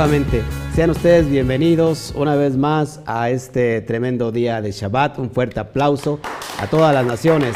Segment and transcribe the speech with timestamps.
[0.00, 0.40] Nuevamente,
[0.74, 5.18] sean ustedes bienvenidos una vez más a este tremendo día de Shabbat.
[5.18, 6.20] Un fuerte aplauso
[6.58, 7.54] a todas las naciones.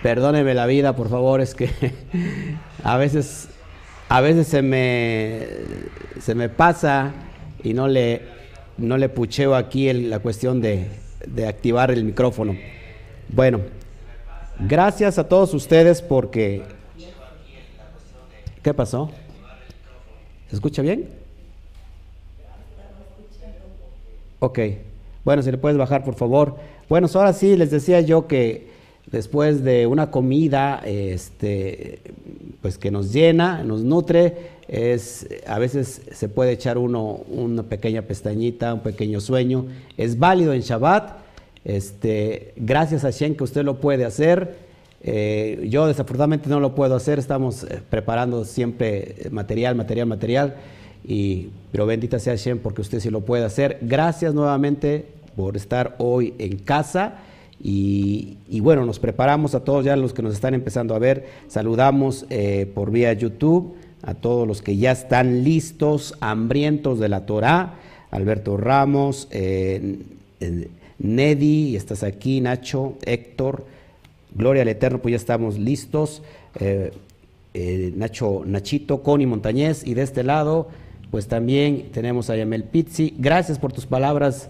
[0.00, 1.70] Perdóneme la vida, por favor, es que
[2.84, 3.48] a veces,
[4.08, 5.44] a veces se me,
[6.20, 7.10] se me pasa
[7.64, 8.22] y no le,
[8.78, 10.86] no le pucheo aquí la cuestión de,
[11.26, 12.56] de activar el micrófono.
[13.28, 13.60] Bueno,
[14.60, 16.62] gracias a todos ustedes porque
[18.62, 19.10] ¿Qué pasó?
[20.48, 21.08] ¿Se escucha bien?
[24.38, 24.58] Ok.
[25.24, 26.56] Bueno, si le puedes bajar, por favor.
[26.88, 28.68] Bueno, ahora sí, les decía yo que
[29.10, 32.00] después de una comida, este,
[32.60, 38.02] pues que nos llena, nos nutre, es, a veces se puede echar uno una pequeña
[38.02, 39.66] pestañita, un pequeño sueño.
[39.96, 41.16] Es válido en Shabbat.
[41.64, 44.71] Este, gracias a Shen que usted lo puede hacer.
[45.04, 50.54] Eh, yo desafortunadamente no lo puedo hacer, estamos eh, preparando siempre material, material, material,
[51.04, 53.78] y, pero bendita sea Shem porque usted sí lo puede hacer.
[53.82, 57.18] Gracias nuevamente por estar hoy en casa.
[57.64, 61.26] Y, bueno, nos preparamos a todos ya los que nos están empezando a ver.
[61.46, 67.24] Saludamos eh, por vía YouTube a todos los que ya están listos, hambrientos de la
[67.24, 67.74] Torah.
[68.10, 69.28] Alberto Ramos,
[70.98, 73.64] Nedi, estás aquí, Nacho, Héctor.
[74.34, 76.22] Gloria al Eterno, pues ya estamos listos.
[76.58, 76.92] Eh,
[77.54, 80.68] eh, Nacho, Nachito, Connie Montañez, y de este lado,
[81.10, 83.14] pues también tenemos a Yamel Pizzi.
[83.18, 84.48] Gracias por tus palabras,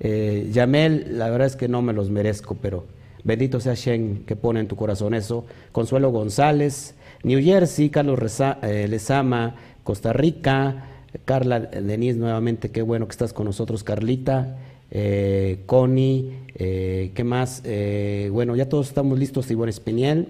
[0.00, 1.18] eh, Yamel.
[1.18, 2.84] La verdad es que no me los merezco, pero
[3.22, 5.44] bendito sea Shen que pone en tu corazón eso.
[5.72, 9.54] Consuelo González, New Jersey, Carlos Reza, Lezama,
[9.84, 10.86] Costa Rica,
[11.24, 14.56] Carla Denise, nuevamente, qué bueno que estás con nosotros, Carlita.
[14.90, 17.62] Eh, Connie, eh, ¿qué más?
[17.64, 20.28] Eh, bueno, ya todos estamos listos, Ivonne Espiniel,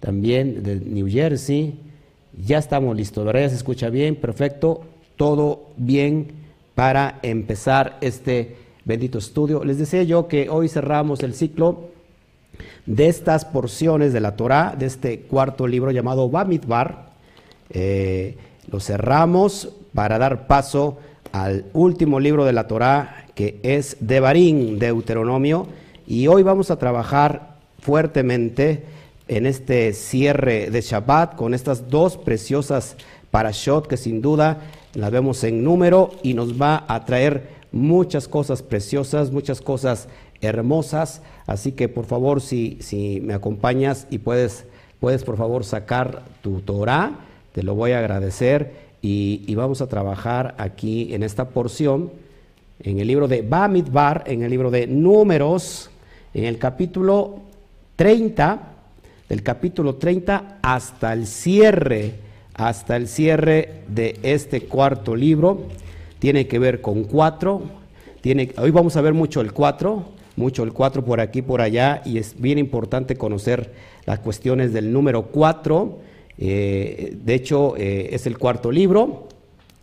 [0.00, 1.78] también de New Jersey,
[2.44, 3.48] ya estamos listos, ¿verdad?
[3.48, 4.82] Se escucha bien, perfecto,
[5.16, 6.32] todo bien
[6.74, 9.62] para empezar este bendito estudio.
[9.62, 11.90] Les decía yo que hoy cerramos el ciclo
[12.86, 17.12] de estas porciones de la Torah, de este cuarto libro llamado Bamidbar.
[17.70, 20.98] lo cerramos para dar paso
[21.30, 25.66] al último libro de la Torah que es Devarim, Deuteronomio,
[26.06, 28.84] y hoy vamos a trabajar fuertemente
[29.28, 32.96] en este cierre de Shabbat con estas dos preciosas
[33.30, 34.60] parashot que sin duda
[34.94, 40.08] las vemos en número y nos va a traer muchas cosas preciosas, muchas cosas
[40.42, 41.22] hermosas.
[41.46, 44.66] Así que por favor, si, si me acompañas y puedes,
[45.00, 47.20] puedes por favor sacar tu Torah,
[47.52, 52.10] te lo voy a agradecer y, y vamos a trabajar aquí en esta porción
[52.82, 55.90] en el libro de Bamidbar, en el libro de Números,
[56.34, 57.40] en el capítulo
[57.96, 58.60] 30,
[59.28, 62.14] del capítulo 30 hasta el cierre,
[62.54, 65.68] hasta el cierre de este cuarto libro.
[66.18, 67.62] Tiene que ver con cuatro.
[68.58, 70.04] Hoy vamos a ver mucho el cuatro,
[70.36, 73.72] mucho el cuatro por aquí, por allá, y es bien importante conocer
[74.06, 75.98] las cuestiones del número cuatro.
[76.38, 79.28] Eh, de hecho, eh, es el cuarto libro.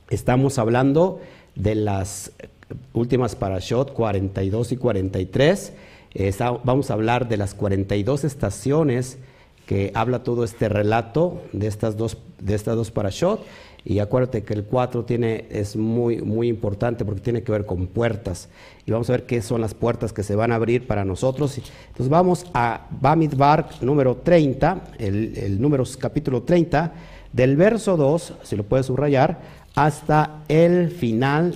[0.09, 1.21] Estamos hablando
[1.55, 2.31] de las
[2.93, 5.73] últimas parashot 42 y 43.
[6.63, 9.17] vamos a hablar de las 42 estaciones
[9.65, 13.45] que habla todo este relato de estas dos, de estas dos parashot.
[13.85, 17.87] Y acuérdate que el 4 tiene, es muy, muy importante porque tiene que ver con
[17.87, 18.49] puertas.
[18.85, 21.57] Y vamos a ver qué son las puertas que se van a abrir para nosotros.
[21.57, 26.93] Entonces vamos a Bamidbar número 30, el, el número capítulo 30,
[27.31, 29.39] del verso 2, si lo puedes subrayar,
[29.75, 31.53] hasta el final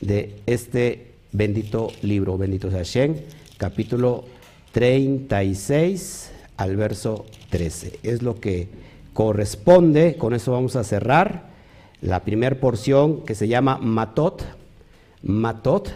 [0.00, 3.16] de este bendito libro, bendito sea Hashem,
[3.56, 4.24] capítulo
[4.72, 8.00] 36 al verso 13.
[8.02, 8.68] Es lo que
[9.12, 11.54] corresponde, con eso vamos a cerrar
[12.00, 14.42] la primera porción que se llama Matot,
[15.22, 15.90] Matot,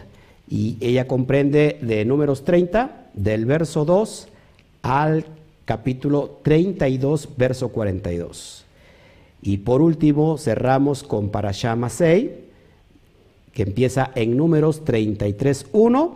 [0.49, 4.29] y ella comprende de números 30, del verso 2
[4.83, 5.27] al
[5.65, 8.65] capítulo 32, verso 42.
[9.43, 12.31] Y por último cerramos con Parashama 6,
[13.53, 16.11] que empieza en números 33.1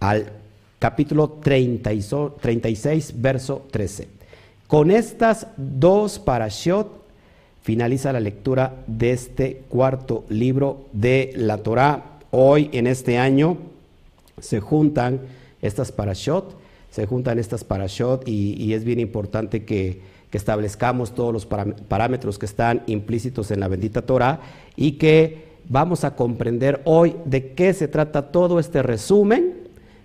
[0.00, 0.32] al
[0.78, 4.08] capítulo 36, verso 13.
[4.66, 7.04] Con estas dos parashot
[7.62, 12.18] finaliza la lectura de este cuarto libro de la Torá.
[12.30, 13.56] Hoy, en este año,
[14.38, 15.20] se juntan
[15.62, 16.58] estas parashot,
[16.90, 22.82] se juntan estas parashot y, es bien importante que, establezcamos todos los parámetros que están
[22.88, 24.40] implícitos en la bendita Torah
[24.74, 29.54] y que vamos a comprender hoy de qué se trata todo este resumen,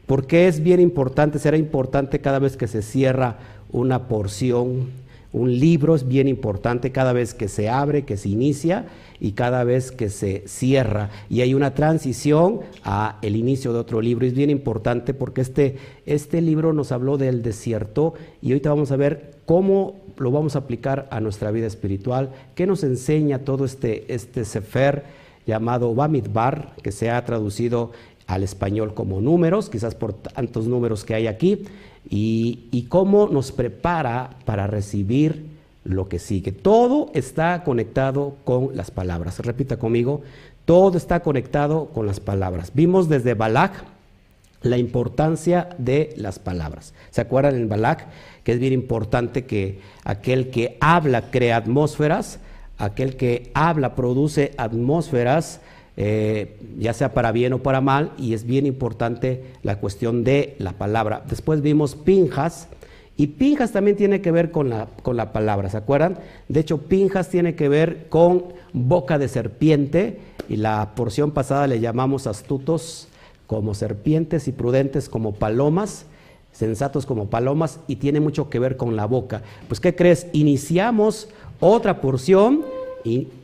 [0.06, 3.38] porque es bien importante, será importante cada vez que se cierra
[3.72, 4.88] una porción,
[5.32, 8.88] Un libro es bien importante cada vez que se abre, que se inicia
[9.20, 11.12] y cada vez que se cierra.
[11.30, 14.26] Y hay una transición a el inicio de otro libro.
[14.26, 15.78] Es bien importante porque este,
[16.08, 20.60] este libro nos habló del desierto y ahorita vamos a ver cómo lo vamos a
[20.60, 25.04] aplicar a nuestra vida espiritual, qué nos enseña todo este, este Sefer
[25.50, 27.92] llamado Bamidbar, que se ha traducido
[28.28, 31.66] al español como números, quizás por tantos números que hay aquí,
[32.10, 35.48] y, y cómo nos prepara para recibir
[35.84, 36.52] lo que sigue.
[36.52, 39.40] Todo está conectado con las palabras.
[39.40, 40.22] Repita conmigo,
[40.66, 42.72] todo está conectado con las palabras.
[42.74, 43.84] Vimos desde Balak
[44.62, 46.94] la importancia de las palabras.
[47.10, 48.06] ¿Se acuerdan en Balak
[48.44, 52.40] que es bien importante que aquel que habla crea atmósferas,
[52.80, 55.62] aquel que habla produce atmósferas,
[55.98, 60.56] eh, ya sea para bien o para mal, y es bien importante la cuestión de
[60.58, 61.24] la palabra.
[61.30, 62.70] Después vimos Pinjas,
[63.18, 66.18] y Pinjas también tiene que ver con la, con la palabra, ¿se acuerdan?
[66.48, 71.82] De hecho, Pinjas tiene que ver con boca de serpiente, y la porción pasada le
[71.82, 73.10] llamamos astutos
[73.46, 76.06] como serpientes y prudentes como palomas,
[76.54, 79.42] sensatos como palomas, y tiene mucho que ver con la boca.
[79.68, 80.28] Pues, ¿qué crees?
[80.32, 81.28] Iniciamos
[81.60, 82.64] otra porción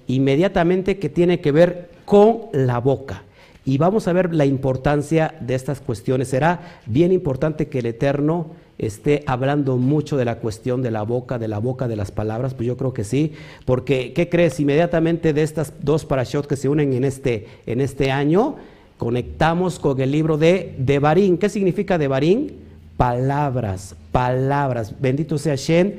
[0.07, 3.23] inmediatamente que tiene que ver con la boca.
[3.65, 6.27] Y vamos a ver la importancia de estas cuestiones.
[6.27, 11.39] Será bien importante que el Eterno esté hablando mucho de la cuestión de la boca,
[11.39, 13.33] de la boca, de las palabras, pues yo creo que sí,
[13.65, 14.59] porque ¿qué crees?
[14.59, 18.57] Inmediatamente de estas dos parashot que se unen en este, en este año,
[18.97, 21.37] conectamos con el libro de Devarim.
[21.37, 22.49] ¿Qué significa Devarim?
[22.97, 24.93] Palabras, palabras.
[24.99, 25.95] Bendito sea Shen,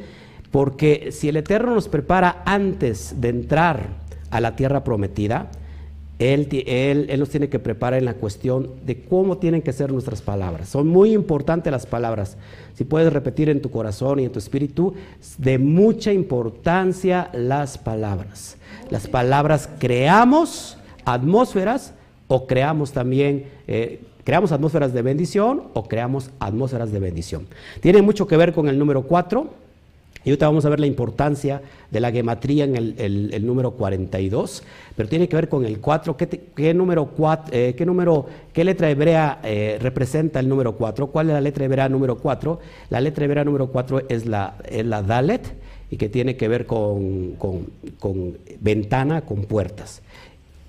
[0.57, 3.89] porque si el Eterno nos prepara antes de entrar
[4.31, 5.51] a la tierra prometida,
[6.19, 10.23] él, él, nos tiene que preparar en la cuestión de cómo tienen que ser nuestras
[10.23, 10.71] palabras.
[10.71, 12.39] Son muy importantes las palabras.
[12.73, 14.95] Si puedes repetir en tu corazón y en tu espíritu,
[15.37, 18.57] de mucha importancia las palabras.
[18.89, 21.93] Las palabras creamos atmósferas
[22.29, 27.47] o creamos también, eh, creamos atmósferas de bendición o creamos atmósferas de bendición.
[27.83, 29.66] Tiene mucho que ver con el número 4
[30.25, 34.63] y ahorita vamos a ver la importancia de la gematría en el, número 42,
[34.97, 36.17] pero tiene que ver con el 4.
[36.17, 37.09] ¿Qué, número,
[37.53, 37.75] eh,
[38.53, 41.07] qué, letra hebrea eh, representa el número 4?
[41.09, 42.59] ¿Cuál es la letra hebrea número 4?
[42.91, 45.55] La letra hebrea número 4 es la, la Dalet
[45.91, 47.37] y que tiene que ver con,
[48.61, 50.03] ventana, con puertas.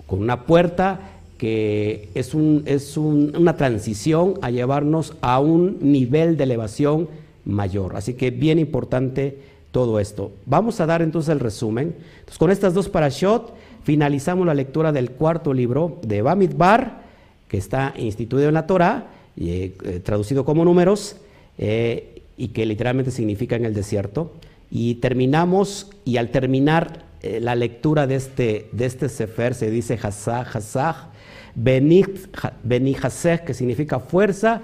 [0.06, 1.00] Con una puerta
[1.36, 7.08] que es, un, es una transición a llevarnos a un nivel de elevación
[7.48, 7.96] mayor.
[7.96, 9.38] Así que bien importante
[9.72, 10.32] todo esto.
[10.46, 11.96] Vamos a dar entonces el resumen.
[12.38, 17.02] Con estas dos parashot finalizamos la lectura del cuarto libro de Bamidbar,
[17.48, 21.16] que está instituido en la Torah, eh, eh, traducido como números,
[21.56, 24.32] eh, y que literalmente significa en el desierto.
[24.70, 30.42] Y terminamos, y al terminar la lectura de este, de este Sefer, se dice Hazah,
[30.42, 31.10] Hazah,
[31.56, 34.62] Benihaseh, que significa fuerza,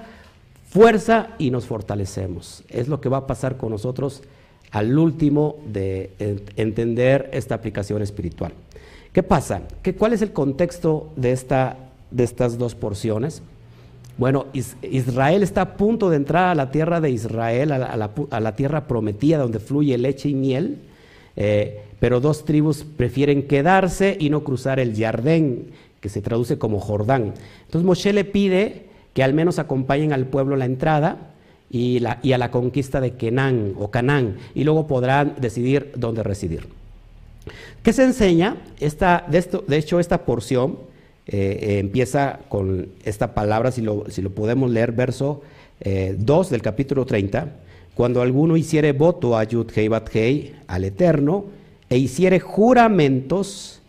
[0.75, 2.65] fuerza y nos fortalecemos.
[2.69, 4.25] Es lo que va a pasar con nosotros
[4.73, 6.11] al último de
[6.57, 8.53] entender esta aplicación espiritual.
[9.13, 9.63] ¿Qué pasa?
[9.83, 11.77] ¿Qué, ¿Cuál es el contexto de, esta,
[12.11, 13.41] de estas dos porciones?
[14.19, 14.47] Bueno,
[14.83, 17.97] Israel está a punto de entrar a la tierra de Israel, a
[18.41, 20.79] la, tierra prometida donde fluye leche y miel,
[21.37, 25.69] eh, pero dos tribus prefieren quedarse y no cruzar el Jardén,
[26.01, 27.33] que se traduce como Jordán.
[27.67, 31.31] Entonces Moshe le pide que al menos acompañen al pueblo la entrada
[31.71, 36.23] y, la, y a la conquista de Kenán o Canaán, y luego podrán decidir dónde
[36.23, 36.69] residir.
[37.83, 38.57] ¿Qué se enseña?
[38.81, 40.79] Esta, de, esto, de hecho, esta porción
[41.27, 45.43] eh, eh, empieza con esta palabra, si lo, si lo podemos leer, verso
[45.81, 47.49] 2 eh, del capítulo 30.
[47.95, 51.47] Cuando alguno hiciere voto a Yud Hei Bat Hei, al Eterno,
[51.89, 53.81] e hiciere juramentos,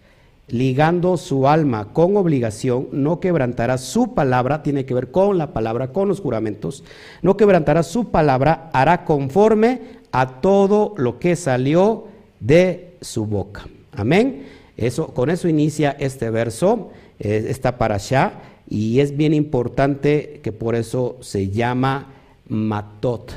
[0.48, 5.92] ligando su alma con obligación, no quebrantará su palabra, tiene que ver con la palabra,
[5.92, 6.84] con los juramentos,
[7.22, 12.06] no quebrantará su palabra, hará conforme a todo lo que salió
[12.40, 13.68] de su boca.
[13.92, 14.46] Amén.
[14.78, 18.34] Eso, con eso inicia este verso, eh, esta para allá,
[18.70, 22.14] y es bien importante que por eso se llama
[22.48, 23.32] matot,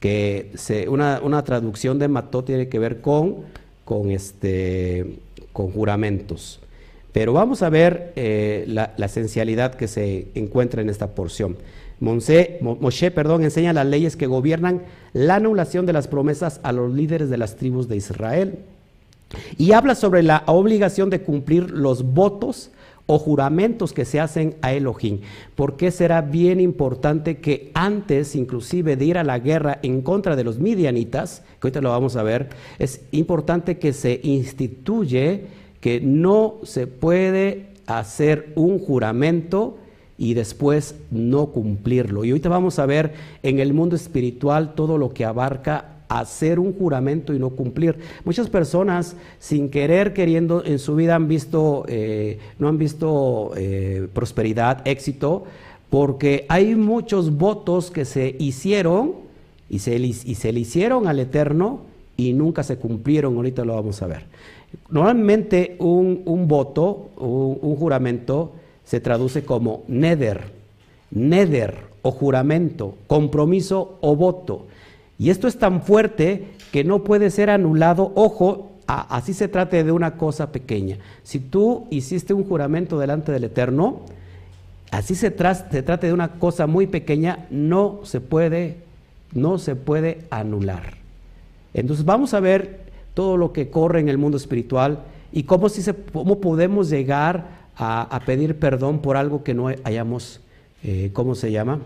[0.00, 0.52] que
[0.88, 3.36] una, una traducción de matot tiene que ver con,
[3.84, 5.18] con este
[5.58, 6.60] con juramentos.
[7.12, 11.56] Pero vamos a ver eh, la, esencialidad que se encuentra en esta porción.
[11.98, 17.28] Moshe perdón, enseña las leyes que gobiernan la anulación de las promesas a los líderes
[17.28, 18.60] de las tribus de Israel.
[19.56, 22.70] Y habla sobre la obligación de cumplir los votos
[23.10, 25.20] o juramentos que se hacen a Elohim.
[25.54, 30.44] Porque será bien importante que antes, inclusive, de ir a la guerra en contra de
[30.44, 35.46] los midianitas, que ahorita lo vamos a ver, es importante que se instituye
[35.80, 39.78] que no se puede hacer un juramento
[40.18, 42.26] y después no cumplirlo.
[42.26, 46.72] Y ahorita vamos a ver en el mundo espiritual todo lo que abarca hacer un
[46.72, 47.98] juramento y no cumplir.
[48.24, 54.08] Muchas personas, sin querer, queriendo, en su vida han visto, eh, no han visto eh,
[54.12, 55.44] prosperidad, éxito,
[55.90, 59.14] porque hay muchos votos que se hicieron
[59.70, 61.80] y se, le hicieron al Eterno
[62.16, 63.36] y nunca se cumplieron.
[63.36, 64.24] Ahorita lo vamos a ver.
[64.90, 68.52] Normalmente un, voto, un juramento,
[68.84, 70.50] se traduce como neder,
[71.10, 74.66] neder o juramento, compromiso o voto.
[75.18, 78.12] Y esto es tan fuerte que no puede ser anulado.
[78.14, 80.98] Ojo, así se trate de una cosa pequeña.
[81.22, 84.02] Si tú hiciste un juramento delante del Eterno,
[84.90, 85.34] así se,
[85.70, 88.76] se trate de una cosa muy pequeña, no se puede,
[89.32, 90.94] no se puede anular.
[91.74, 92.80] Entonces vamos a ver
[93.14, 95.00] todo lo que corre en el mundo espiritual
[95.32, 100.40] y cómo, si se, cómo podemos llegar a, pedir perdón por algo que no hayamos,
[100.82, 101.80] eh, ¿cómo se llama?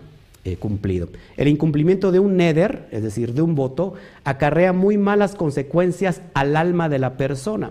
[0.44, 1.08] Eh, cumplido.
[1.36, 3.94] El incumplimiento de un neder, es decir, de un voto,
[4.24, 7.70] acarrea muy malas consecuencias al alma de la persona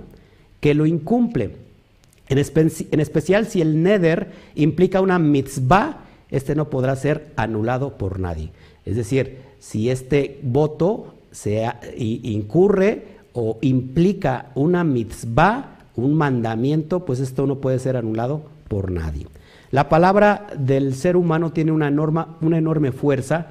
[0.62, 1.51] que lo incumple.
[2.30, 8.22] En, en especial si el neder implica una mitzvah, este no podrá ser anulado por
[8.22, 8.51] nadie.
[8.86, 17.46] Es decir, si este voto se incurre o implica una mitzvah, un mandamiento, pues esto
[17.48, 19.28] no puede ser anulado por nadie.
[19.72, 21.90] La palabra del ser humano tiene una,
[22.42, 23.48] una enorme fuerza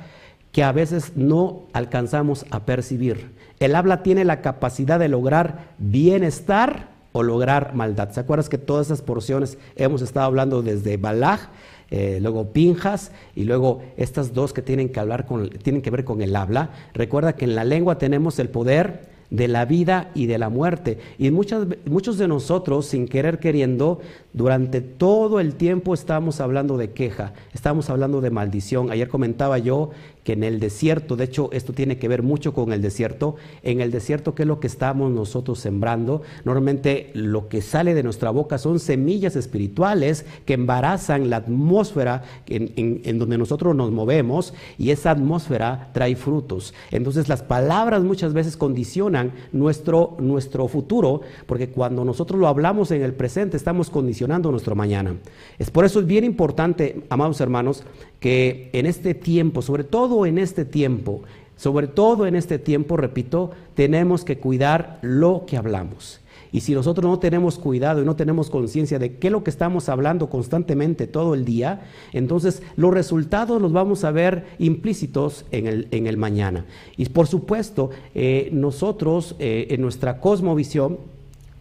[0.53, 3.31] que a veces no alcanzamos a percibir.
[3.59, 8.11] El habla tiene la capacidad de lograr bienestar o lograr maldad.
[8.11, 11.49] ¿Se acuerdas que todas esas porciones hemos estado hablando desde Balaj,
[11.91, 16.05] eh, luego Pinjas y luego estas dos que tienen que hablar con, tienen que ver
[16.05, 16.71] con el habla?
[16.95, 20.99] Recuerda que en la lengua tenemos el poder de la vida y de la muerte.
[21.19, 24.01] Y muchas, muchos de nosotros, sin querer queriendo,
[24.33, 28.91] durante todo el tiempo estamos hablando de queja, estamos hablando de maldición.
[28.91, 29.91] Ayer comentaba yo
[30.25, 33.81] que en el desierto, de hecho esto tiene que ver mucho con el desierto, en
[33.81, 38.31] el desierto qué es lo que estamos nosotros sembrando, normalmente lo que sale de nuestra
[38.31, 44.91] boca son semillas espirituales que embarazan la atmósfera en, en donde nosotros nos movemos y
[44.91, 46.75] esa atmósfera trae frutos.
[46.91, 53.03] Entonces las palabras muchas veces condicionan nuestro, nuestro futuro, porque cuando nosotros lo hablamos en
[53.03, 55.17] el presente estamos condicionando nuestro mañana.
[55.59, 57.85] Es por eso es bien importante, amados hermanos,
[58.21, 61.23] que en este tiempo, sobre todo en este tiempo,
[61.57, 66.21] sobre todo en este tiempo, repito, tenemos que cuidar lo que hablamos.
[66.53, 69.51] Y si nosotros no tenemos cuidado y no tenemos conciencia de qué es lo que
[69.51, 75.67] estamos hablando constantemente todo el día, entonces los resultados los vamos a ver implícitos en
[75.67, 76.67] el, en el mañana.
[76.97, 80.99] Y por supuesto, eh, nosotros eh, en nuestra cosmovisión,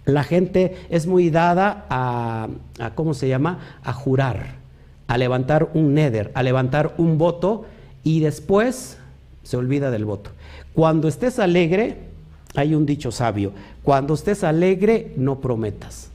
[0.05, 2.47] la gente es muy dada a,
[2.79, 4.58] a, ¿cómo se llama?, a jurar
[5.09, 7.65] a levantar un neder, a levantar un voto
[8.03, 8.99] y después
[9.41, 10.29] se olvida del voto.
[10.73, 11.97] Cuando estés alegre,
[12.55, 13.51] hay un dicho sabio,
[13.81, 16.11] cuando estés alegre no prometas.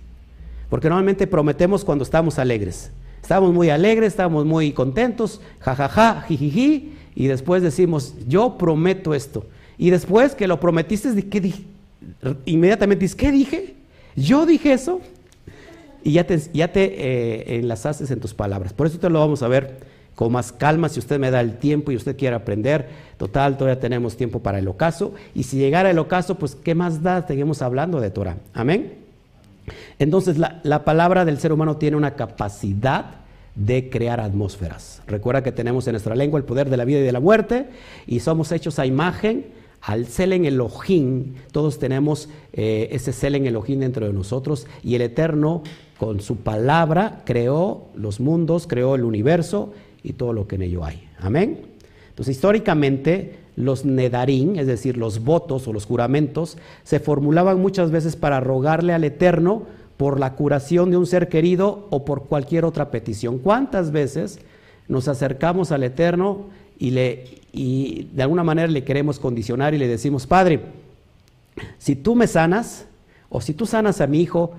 [0.71, 2.93] Porque normalmente prometemos cuando estamos alegres.
[3.21, 9.45] Estamos muy alegres, estamos muy contentos, jajaja, jijiji, y después decimos, yo prometo esto.
[9.77, 11.65] Y después que lo prometiste, ¿qué dije?
[12.45, 13.75] Inmediatamente dices, ¿qué dije?
[14.15, 15.01] ¿Yo dije eso?
[16.05, 18.73] Y ya te, ya te eh, enlazaste en tus palabras.
[18.75, 19.79] Por eso te lo vamos a ver
[20.15, 22.89] con más calma, si usted me da el tiempo y usted quiere aprender.
[23.17, 25.15] Total, todavía tenemos tiempo para el ocaso.
[25.35, 27.27] Y si llegara el ocaso, pues ¿qué más da?
[27.27, 28.37] Seguimos hablando de Torah.
[28.53, 28.95] Amén.
[29.99, 33.07] Entonces, la, la palabra del ser humano tiene una capacidad
[33.55, 35.01] de crear atmósferas.
[35.07, 37.67] Recuerda que tenemos en nuestra lengua el poder de la vida y de la muerte
[38.07, 39.47] y somos hechos a imagen
[39.87, 45.63] al Selen Elohim, todos tenemos eh, ese Selen Elohim dentro de nosotros y el Eterno
[45.99, 49.73] con su palabra creó los mundos, creó el universo
[50.03, 51.07] y todo lo que en ello hay.
[51.19, 51.61] Amén.
[52.09, 58.17] Entonces, históricamente, los nedarín, es decir, los votos o los juramentos, se formulaban muchas veces
[58.17, 59.65] para rogarle al Eterno
[59.97, 63.39] por la curación de un ser querido o por cualquier otra petición.
[63.39, 64.41] ¿Cuántas veces
[64.89, 66.47] nos acercamos al Eterno
[66.79, 70.61] y, le, y de alguna manera le queremos condicionar y le decimos, Padre,
[71.79, 72.87] si tú me sanas,
[73.29, 74.53] o si tú sanas a mi hijo,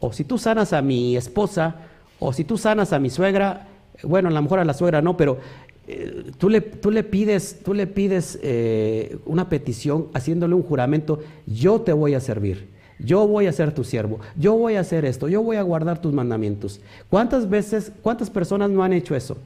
[0.00, 1.76] o si tú sanas a mi esposa,
[2.18, 3.68] o si tú sanas a mi suegra,
[4.02, 5.38] bueno, a lo mejor a la suegra no, pero
[5.86, 11.20] eh, tú, le, tú, le, pides, tú le pides eh, una petición haciéndole un juramento,
[11.46, 15.04] yo te voy a servir, yo voy a ser tu siervo, yo voy a hacer
[15.04, 16.80] esto, yo voy a guardar tus mandamientos.
[17.10, 19.36] ¿Cuántas veces, cuántas personas no han hecho eso?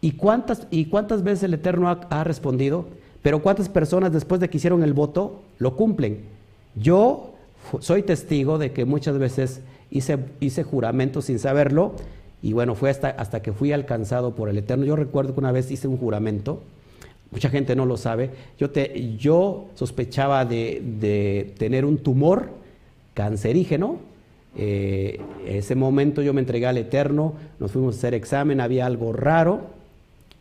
[0.00, 2.86] ¿Y cuántas, y cuántas veces el Eterno ha, respondido?
[3.22, 6.20] Pero cuántas personas después de que hicieron el voto lo cumplen.
[6.74, 7.34] Yo
[7.80, 11.92] soy testigo de que muchas veces hice, hice juramento sin saberlo
[12.42, 14.86] y bueno, fue hasta, hasta que fui alcanzado por el Eterno.
[14.86, 16.62] Yo recuerdo que una vez hice un juramento,
[17.30, 22.48] mucha gente no lo sabe, yo, te, yo sospechaba de, de tener un tumor
[23.12, 23.98] cancerígeno.
[24.56, 29.12] Eh, ese momento yo me entregué al Eterno, nos fuimos a hacer examen, había algo
[29.12, 29.79] raro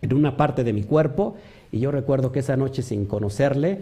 [0.02, 1.36] en una parte de mi cuerpo
[1.72, 3.80] y yo recuerdo que esa noche sin conocerle,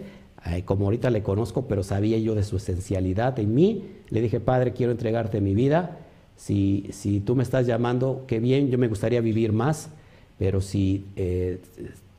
[0.64, 4.72] como ahorita le conozco, pero sabía yo de su esencialidad en mí, le dije, Padre,
[4.72, 5.98] quiero entregarte mi vida
[6.38, 9.90] si, si tú me estás llamando, qué bien, yo me gustaría vivir más,
[10.38, 11.58] pero si eh,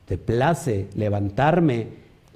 [0.05, 1.87] te place levantarme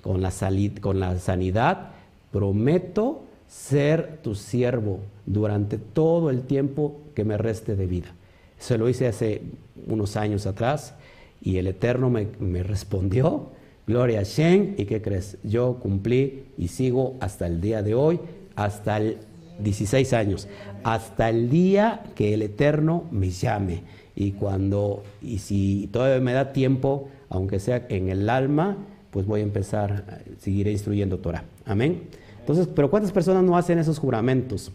[0.02, 0.32] con la,
[0.80, 1.90] con la sanidad,
[2.32, 8.14] prometo ser tu siervo durante todo el tiempo que me reste de vida.
[8.58, 9.42] Se lo hice hace
[9.88, 10.96] unos años atrás
[11.44, 13.52] y el Eterno me, me respondió,
[13.86, 15.38] Gloria a Shen, ¿y qué crees?
[15.44, 18.20] Yo cumplí y sigo hasta el día de hoy,
[18.56, 19.18] hasta el
[19.60, 20.48] 16 años,
[20.84, 23.84] hasta el día que el Eterno me llame.
[24.16, 28.78] Y cuando, y si todavía me da tiempo, aunque sea en el alma,
[29.12, 31.44] pues voy a empezar, seguiré instruyendo Torah.
[31.66, 32.04] Amén.
[32.40, 34.72] Entonces, pero ¿cuántas personas no hacen esos juramentos?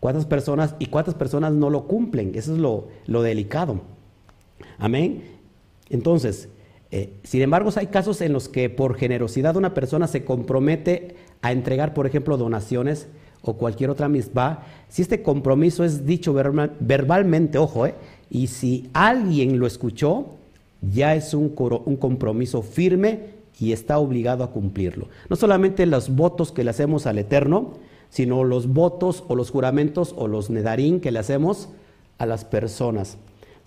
[0.00, 2.32] ¿Cuántas personas y cuántas personas no lo cumplen?
[2.34, 3.82] Eso es lo, lo delicado.
[4.78, 5.37] Amén.
[5.90, 6.48] Entonces,
[6.90, 11.52] eh, sin embargo, hay casos en los que por generosidad una persona se compromete a
[11.52, 13.08] entregar, por ejemplo, donaciones
[13.42, 17.94] o cualquier otra misma, si este compromiso es dicho verbalmente, ojo, eh,
[18.30, 20.26] y si alguien lo escuchó,
[20.80, 21.54] ya es un,
[21.84, 25.08] un compromiso firme y está obligado a cumplirlo.
[25.28, 27.74] No solamente los votos que le hacemos al Eterno,
[28.10, 31.68] sino los votos o los juramentos o los nedarín que le hacemos
[32.18, 33.18] a las personas.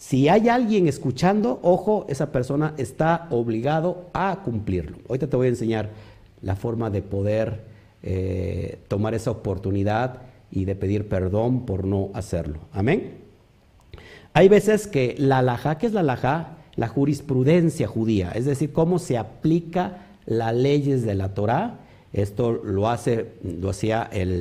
[0.01, 4.97] Si hay alguien escuchando, ojo, esa persona está obligado a cumplirlo.
[5.07, 5.91] Ahorita te voy a enseñar
[6.41, 7.61] la forma de poder
[8.01, 12.61] eh, tomar esa oportunidad y de pedir perdón por no hacerlo.
[12.73, 13.19] Amén.
[14.33, 16.57] Hay veces que la alajá, ¿qué es la alajá?
[16.75, 21.77] La jurisprudencia judía, es decir, cómo se aplica las leyes de la Torá.
[22.11, 24.35] Esto lo, hace, lo hacía el,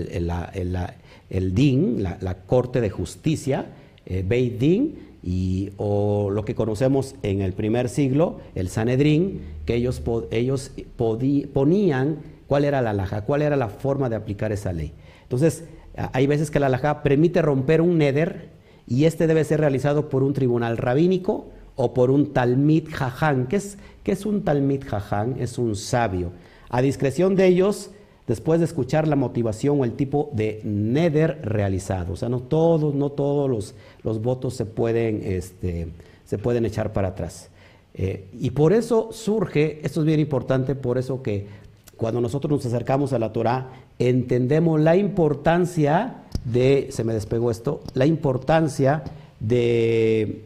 [1.55, 3.67] DIN, la, Corte de Justicia,
[4.07, 9.75] eh, Beit Din, y, o lo que conocemos en el primer siglo, el Sanedrín, que
[9.75, 14.93] ellos, ellos ponían cuál era la alhaja, cuál era la forma de aplicar esa ley.
[15.23, 15.65] Entonces,
[16.13, 18.49] hay veces que la alhaja permite romper un neder
[18.87, 23.47] y este debe ser realizado por un tribunal rabínico o por un talmid jaján.
[23.47, 25.37] ¿Qué es, qué es un talmid jaján?
[25.39, 26.33] Es un sabio.
[26.69, 27.91] A discreción de ellos,
[28.31, 32.13] después de escuchar la motivación o el tipo de neder realizado.
[32.13, 35.89] O sea, no todos, no todos los, los votos se pueden, este,
[36.27, 37.51] se pueden echar para atrás.
[37.93, 41.49] Eh, y por eso surge, esto es bien importante, por eso que
[41.97, 47.81] cuando nosotros nos acercamos a la Torah, entendemos la importancia de, se me despegó esto,
[47.95, 49.03] la importancia
[49.41, 50.45] de,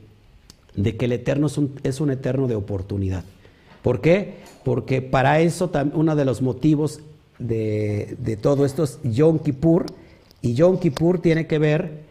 [0.74, 3.24] de que el Eterno es un, es un Eterno de oportunidad.
[3.82, 4.36] ¿Por qué?
[4.64, 7.00] Porque para eso uno de los motivos
[7.38, 9.86] de, de, todo esto es Yom Kippur,
[10.40, 12.04] y Yom Kippur tiene que ver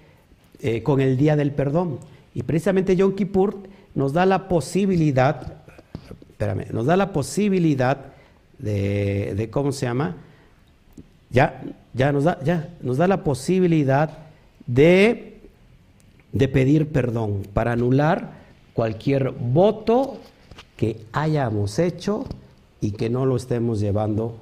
[0.60, 2.00] eh, con el Día del Perdón.
[2.34, 3.58] Y precisamente Yom Kippur
[3.96, 5.58] nos da la posibilidad,
[6.32, 8.14] espérame, nos da la posibilidad
[8.58, 10.18] de, ¿cómo se llama?
[11.30, 11.62] Ya,
[11.94, 14.18] ya, nos da, ya nos da la posibilidad
[14.66, 15.42] de,
[16.32, 18.32] de pedir perdón para anular
[18.74, 20.18] cualquier voto
[20.78, 22.26] que hayamos hecho
[22.82, 24.38] y que no lo estemos llevando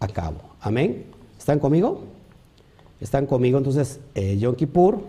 [0.00, 0.38] a cabo.
[0.60, 1.06] Amén.
[1.38, 2.04] ¿Están conmigo?
[3.00, 3.58] ¿Están conmigo?
[3.58, 5.00] Entonces, eh, Yom Kippur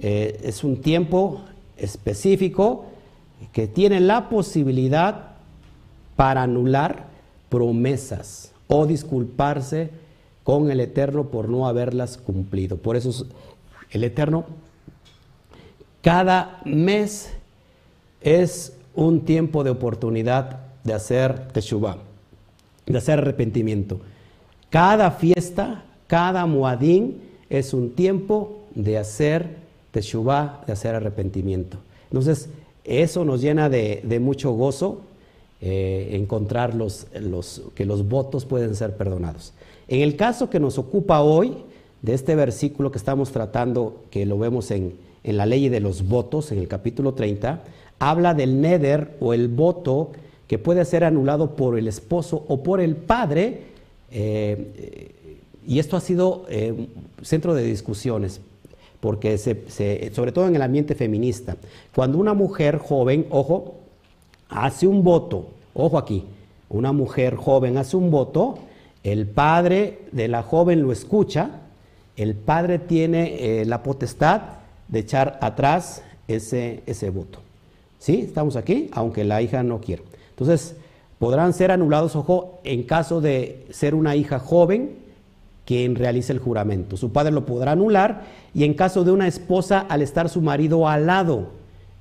[0.00, 1.42] eh, es un tiempo
[1.76, 2.86] específico
[3.52, 5.36] que tiene la posibilidad
[6.16, 7.06] para anular
[7.48, 9.90] promesas o disculparse
[10.44, 12.76] con el Eterno por no haberlas cumplido.
[12.76, 13.26] Por eso
[13.90, 14.44] el Eterno,
[16.02, 17.30] cada mes
[18.20, 21.98] es un tiempo de oportunidad de hacer teshuvah,
[22.88, 24.00] de hacer arrepentimiento.
[24.70, 29.56] Cada fiesta, cada muadín es un tiempo de hacer
[29.90, 31.78] teshuvah, de hacer arrepentimiento.
[32.10, 32.48] Entonces,
[32.84, 35.02] eso nos llena de, de mucho gozo
[35.60, 37.08] eh, encontrar los,
[37.74, 39.52] que los votos pueden ser perdonados.
[39.88, 41.52] En el caso que nos ocupa hoy,
[42.00, 46.52] de este versículo que estamos tratando, que lo vemos en, la ley de los votos,
[46.52, 47.64] en el capítulo 30,
[47.98, 50.12] habla del neder o el voto
[50.48, 53.62] que puede ser anulado por el esposo o por el padre,
[54.10, 55.14] eh,
[55.66, 56.88] Y esto ha sido eh,
[57.22, 58.40] centro de discusiones,
[59.00, 61.56] porque sobre todo en el ambiente feminista,
[61.94, 63.74] cuando una mujer joven, ojo,
[64.48, 66.24] hace un voto, ojo aquí,
[66.70, 68.58] una mujer joven hace un voto,
[69.04, 71.50] el padre de la joven lo escucha,
[72.16, 74.40] el padre tiene eh, la potestad
[74.88, 77.40] de echar atrás ese, ese voto.
[77.98, 78.22] ¿Sí?
[78.26, 80.02] Estamos aquí, aunque la hija no quiera.
[80.38, 80.76] Entonces,
[81.18, 84.92] podrán ser anulados, ojo, en caso de ser una hija joven
[85.66, 86.96] quien realice el juramento.
[86.96, 88.22] Su padre lo podrá anular
[88.54, 91.48] y en caso de una esposa al estar su marido al lado,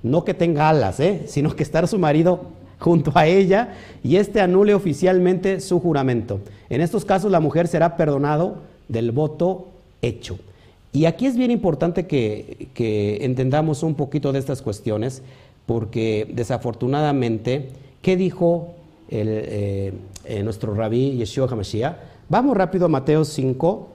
[0.03, 1.23] no que tenga alas, ¿eh?
[1.25, 2.41] sino que estar su marido
[2.79, 3.73] junto a ella
[4.03, 6.39] y éste anule oficialmente su juramento.
[6.69, 9.67] En estos casos la mujer será perdonado del voto
[10.03, 10.37] hecho.
[10.93, 15.23] Y aquí es bien importante que, que entendamos un poquito de estas cuestiones,
[15.65, 17.69] porque desafortunadamente,
[18.01, 18.75] ¿qué dijo
[19.09, 19.93] el, eh,
[20.25, 21.95] eh, nuestro rabí Yeshua HaMashiach?
[22.29, 23.87] Vamos rápido a Mateo 5.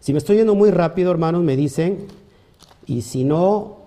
[0.00, 2.06] Si me estoy yendo muy rápido, hermanos, me dicen,
[2.86, 3.78] y si no,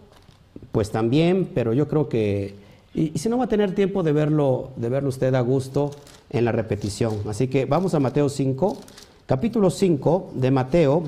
[0.72, 2.56] pues también, pero yo creo que,
[2.94, 5.92] y, si no va a tener tiempo de verlo, de verlo usted a gusto
[6.30, 7.20] en la repetición.
[7.28, 8.78] Así que vamos a Mateo 5,
[9.26, 11.04] capítulo 5 de Mateo,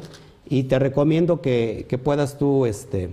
[0.48, 3.10] y te recomiendo que, que puedas tú, este,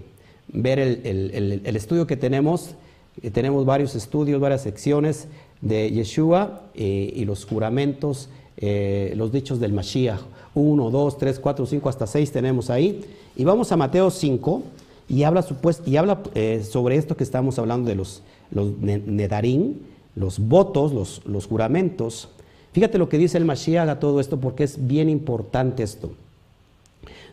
[0.53, 2.75] ver el, estudio que tenemos.
[3.23, 5.29] Eh, tenemos varios estudios, varias secciones
[5.61, 10.21] de Yeshua eh, y los juramentos, eh, los dichos del Mashiach.
[10.55, 13.05] 1, 2, 3, 4, 5, hasta 6 tenemos ahí.
[13.37, 14.63] Y vamos a Mateo 5
[15.09, 19.75] y habla, sobre esto que estamos hablando de los, los nedarim,
[20.17, 22.29] los votos, los, los juramentos.
[22.73, 26.11] Fíjate lo que dice el Mashiach a todo esto porque es bien importante esto.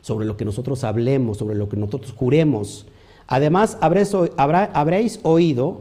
[0.01, 2.85] Sobre lo que nosotros hablemos, sobre lo que nosotros juremos.
[3.27, 5.79] Además, habréis, oído,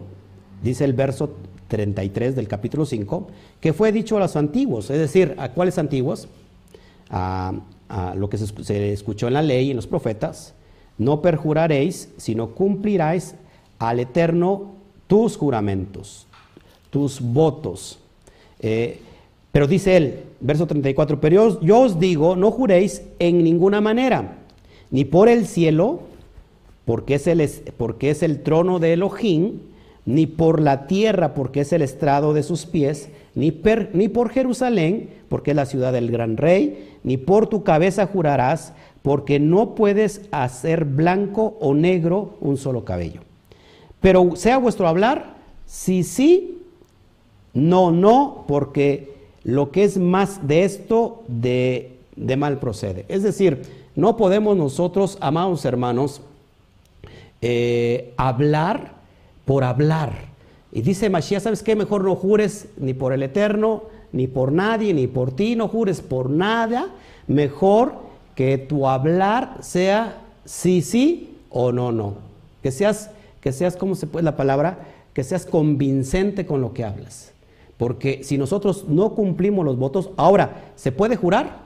[0.62, 1.30] dice el verso
[1.68, 3.28] 33 del capítulo 5,
[3.60, 6.28] que fue dicho a los antiguos, es decir, ¿a cuáles antiguos?
[7.10, 7.54] A,
[8.16, 10.54] lo que se, escuchó en la ley y en los profetas,
[10.98, 13.36] no perjuraréis, sino cumpliráis
[13.78, 14.72] al Eterno
[15.06, 16.26] tus juramentos,
[16.90, 18.00] tus votos.
[18.58, 18.98] Eh,
[19.52, 24.38] pero dice él, verso 34, pero yo os digo, no juréis en ninguna manera,
[24.90, 26.00] ni por el cielo,
[26.86, 29.58] porque es el, trono de Elohim,
[30.06, 33.52] ni por la tierra, porque es el estrado de sus pies, ni,
[33.92, 38.72] ni por Jerusalén, porque es la ciudad del gran rey, ni por tu cabeza jurarás,
[39.02, 43.20] porque no puedes hacer blanco o negro un solo cabello.
[44.00, 45.34] Pero sea vuestro hablar,
[45.66, 46.62] sí, sí,
[47.52, 53.06] no, no, porque lo que es más de esto, de, de mal procede.
[53.08, 53.62] Es decir,
[53.96, 56.20] no podemos nosotros, amados hermanos,
[57.40, 58.94] eh, hablar
[59.44, 60.12] por hablar.
[60.72, 61.76] Y dice Mashiach, ¿sabes qué?
[61.76, 66.00] Mejor no jures ni por el Eterno, ni por nadie, ni por ti, no jures
[66.00, 66.88] por nada.
[67.26, 67.94] Mejor
[68.34, 72.14] que tu hablar sea sí, sí o no, no.
[72.62, 74.78] Que seas, que seas, ¿cómo se puede la palabra?
[75.12, 77.32] Que seas convincente con lo que hablas.
[77.76, 81.65] Porque si nosotros no cumplimos los votos, ahora, ¿se puede jurar?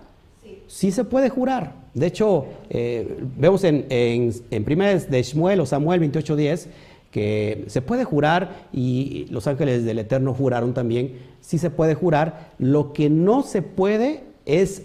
[0.70, 1.74] Sí, se puede jurar.
[1.94, 6.68] De hecho, eh, vemos en, en, en de Shmuel o Samuel 28.10
[7.10, 12.52] que se puede jurar y los ángeles del Eterno juraron también, sí se puede jurar.
[12.58, 14.84] Lo que no se puede es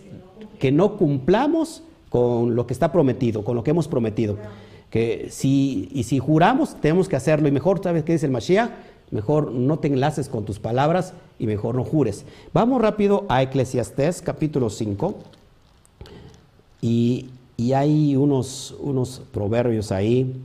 [0.58, 4.40] que no cumplamos con lo que está prometido, con lo que hemos prometido.
[4.90, 7.48] Que si, y si juramos, tenemos que hacerlo.
[7.48, 8.72] Y mejor, ¿sabes qué dice el Mashiach?
[9.12, 12.26] Mejor no te enlaces con tus palabras y mejor no jures.
[12.54, 15.16] Vamos rápido a Eclesiastés capítulo 5.
[16.86, 17.32] Y,
[17.74, 20.40] hay unos, unos proverbios ahí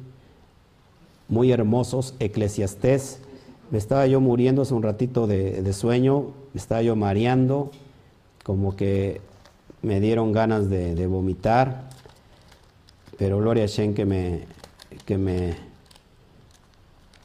[1.29, 3.19] muy hermosos, eclesiastés.
[3.71, 7.71] Me estaba yo muriendo hace un ratito de, sueño, me estaba yo mareando,
[8.43, 9.21] como que
[9.83, 11.91] me dieron ganas de, vomitar,
[13.19, 14.45] pero gloria a Shen que me,
[15.05, 15.57] que me,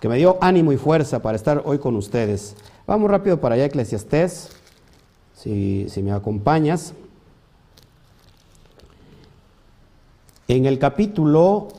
[0.01, 2.57] que me dio ánimo y fuerza para estar hoy con ustedes.
[2.85, 4.49] Vamos rápido para allá, Eclesiastés,
[5.35, 6.93] si, si me acompañas.
[10.47, 11.69] En el capítulo,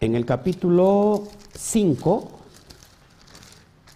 [0.00, 1.22] en el capítulo
[1.54, 2.28] 5,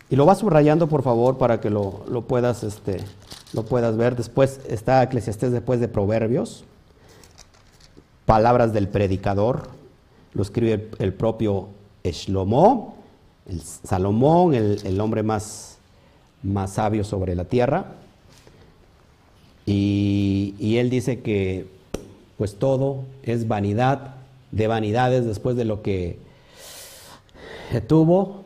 [0.09, 3.05] y lo vas subrayando por favor para que lo, puedas, este,
[3.53, 4.17] lo puedas ver.
[4.17, 6.65] Después está Eclesiastés después de Proverbios,
[8.25, 9.69] palabras del predicador,
[10.33, 11.69] lo escribe el, propio
[12.03, 12.95] Shlomo,
[13.47, 15.77] el Salomón, el, hombre más,
[16.43, 17.93] más sabio sobre la tierra.
[19.67, 21.80] Y, y él dice que
[22.41, 24.15] pues todo es vanidad
[24.51, 26.17] de vanidades después de lo que
[27.87, 28.45] tuvo,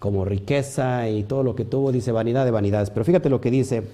[0.00, 2.90] como riqueza y todo lo que tuvo, dice vanidad de vanidades.
[2.90, 3.84] Pero fíjate lo que dice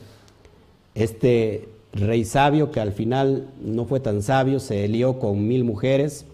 [0.95, 6.25] este rey sabio que al final no fue tan sabio, se lió con mil mujeres,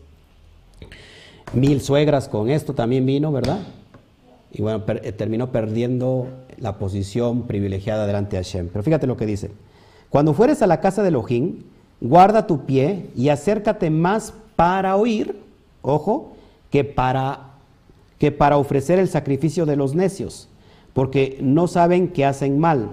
[1.52, 3.58] mil suegras con esto también vino, ¿verdad?
[4.52, 8.68] Y bueno, eh, terminó perdiendo la posición privilegiada delante de Hashem.
[8.68, 9.50] Pero fíjate lo que dice.
[10.08, 11.64] Cuando fueres a la casa de Elohim,
[12.00, 15.36] guarda tu pie y acércate más para oír,
[15.82, 16.32] ojo,
[16.70, 17.50] que para,
[18.18, 20.48] que para ofrecer el sacrificio de los necios,
[20.92, 22.90] porque no saben que hacen mal.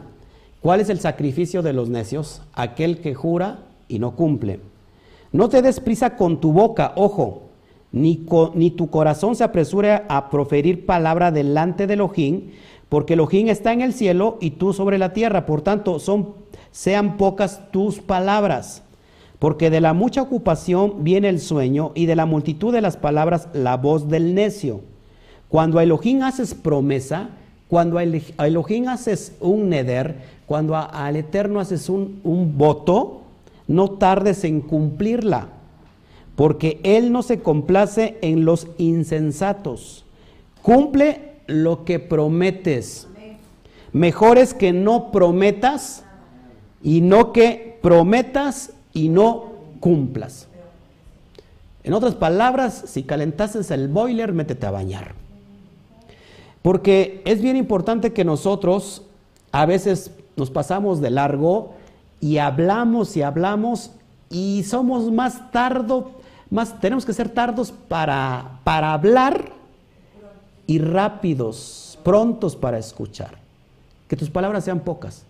[0.61, 2.41] ¿Cuál es el sacrificio de los necios?
[2.53, 4.59] Aquel que jura y no cumple.
[5.31, 7.43] No te des prisa con tu boca, ojo,
[7.91, 12.51] ni, ni tu corazón se apresure a proferir palabra delante de Elohim,
[12.89, 15.45] porque Elohim está en el cielo y tú sobre la tierra.
[15.45, 16.33] Por tanto, son,
[16.71, 18.83] sean pocas tus palabras.
[19.39, 23.47] Porque de la mucha ocupación viene el sueño y de la multitud de las palabras
[23.53, 24.81] la voz del necio.
[25.49, 27.29] Cuando a Elohim haces promesa,
[27.67, 28.03] cuando a
[28.47, 33.21] Elohim haces un neder, cuando al Eterno haces un, un voto,
[33.67, 35.49] no tardes en cumplirla,
[36.35, 40.05] porque Él no se complace en los insensatos.
[40.61, 43.07] Cumple lo que prometes.
[43.93, 46.03] Mejor es que no prometas
[46.83, 50.47] y no que prometas y no cumplas.
[51.83, 55.13] En otras palabras, si calentases el boiler, métete a bañar.
[56.63, 59.03] Porque es bien importante que nosotros
[59.51, 61.75] a veces nos pasamos de largo
[62.19, 63.91] y hablamos y hablamos
[64.31, 66.11] y somos más tardo,
[66.49, 69.51] más tenemos que ser tardos para, para hablar
[70.65, 73.37] y rápidos, prontos para escuchar.
[74.07, 75.25] Que tus palabras sean pocas.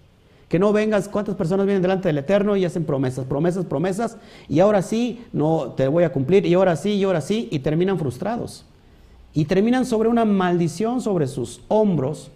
[0.50, 4.18] Que no vengas, ¿cuántas personas vienen delante del Eterno y hacen promesas, promesas, promesas?
[4.48, 7.60] Y ahora sí, no te voy a cumplir, y ahora sí, y ahora sí, y
[7.60, 8.66] terminan frustrados.
[9.34, 12.32] Y terminan sobre una maldición sobre sus hombros,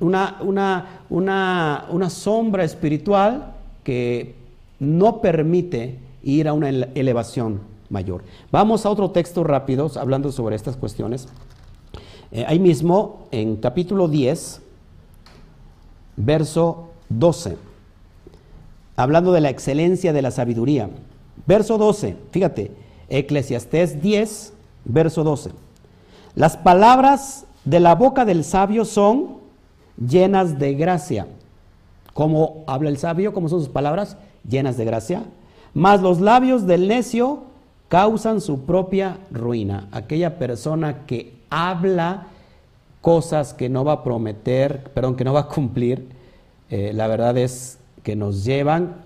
[0.00, 4.34] una, una, una, una sombra espiritual que
[4.78, 8.22] no permite ir a una elevación mayor.
[8.50, 11.28] Vamos a otro texto rápido, hablando sobre estas cuestiones.
[12.30, 14.60] Eh, ahí mismo, en capítulo 10,
[16.16, 17.56] verso 12,
[18.96, 20.90] hablando de la excelencia de la sabiduría.
[21.46, 22.72] Verso 12, fíjate,
[23.08, 24.52] Eclesiastés 10,
[24.84, 25.50] verso 12.
[26.34, 29.38] Las palabras de la boca del sabio son
[29.96, 31.26] llenas de gracia.
[32.14, 33.32] ¿Cómo habla el sabio?
[33.32, 34.16] ¿Cómo son sus palabras?
[34.48, 35.22] Llenas de gracia.
[35.74, 37.44] Mas los labios del necio
[37.88, 39.88] causan su propia ruina.
[39.92, 42.26] Aquella persona que habla
[43.00, 46.08] cosas que no va a prometer, perdón, que no va a cumplir,
[46.70, 48.96] eh, la verdad es que nos llevan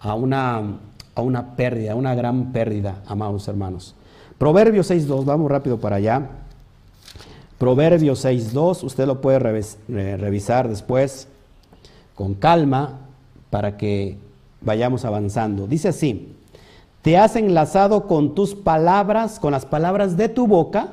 [0.00, 0.78] a una,
[1.14, 3.94] a una pérdida, a una gran pérdida, amados hermanos.
[4.38, 6.28] Proverbios 6.2, vamos rápido para allá.
[7.58, 9.36] Proverbios 6.2, usted lo puede
[9.88, 11.28] eh, revisar después
[12.16, 12.98] con calma
[13.50, 14.18] para que
[14.60, 15.68] vayamos avanzando.
[15.68, 16.34] Dice así,
[17.02, 20.88] te has enlazado con tus palabras, con las palabras de tu boca,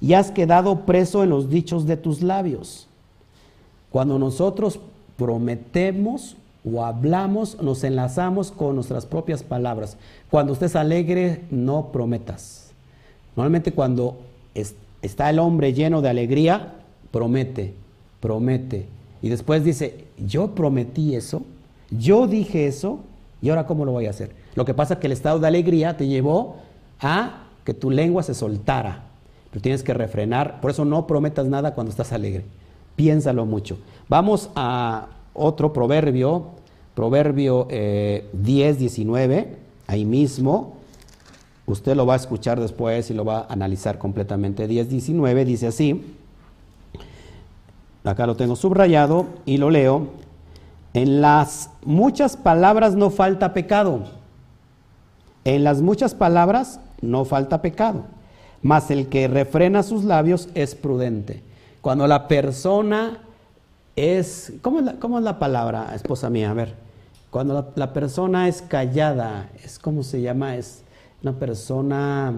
[0.00, 2.86] y has quedado preso en los dichos de tus labios.
[3.90, 4.80] Cuando nosotros
[5.20, 9.98] prometemos o hablamos, nos enlazamos con nuestras propias palabras.
[10.30, 12.72] Cuando estés alegre, no prometas.
[13.36, 14.16] Normalmente cuando
[15.02, 16.72] está el hombre lleno de alegría,
[17.10, 17.74] promete,
[18.20, 18.86] promete.
[19.20, 21.42] Y después dice, yo prometí eso,
[21.90, 23.00] yo dije eso,
[23.42, 24.30] y ahora cómo lo voy a hacer.
[24.54, 26.56] Lo que pasa es que el estado de alegría te llevó
[26.98, 29.02] a que tu lengua se soltara.
[29.50, 32.44] Pero tienes que refrenar, por eso no prometas nada cuando estás alegre.
[33.00, 33.78] Piénsalo mucho.
[34.10, 36.48] Vamos a otro proverbio,
[36.94, 40.76] proverbio 10, eh, 19, ahí mismo.
[41.64, 44.68] Usted lo va a escuchar después y lo va a analizar completamente.
[44.68, 46.14] 10, 19 dice así.
[48.04, 50.08] Acá lo tengo subrayado y lo leo.
[50.92, 54.10] En las muchas palabras no falta pecado.
[55.46, 58.04] En las muchas palabras no falta pecado
[58.62, 61.42] mas el que refrena sus labios es prudente.
[61.80, 63.18] Cuando la persona
[63.96, 66.50] es, ¿cómo es la, palabra, esposa mía?
[66.50, 66.74] A ver,
[67.30, 70.82] cuando la, persona es callada, es como se llama, es
[71.22, 72.32] una persona,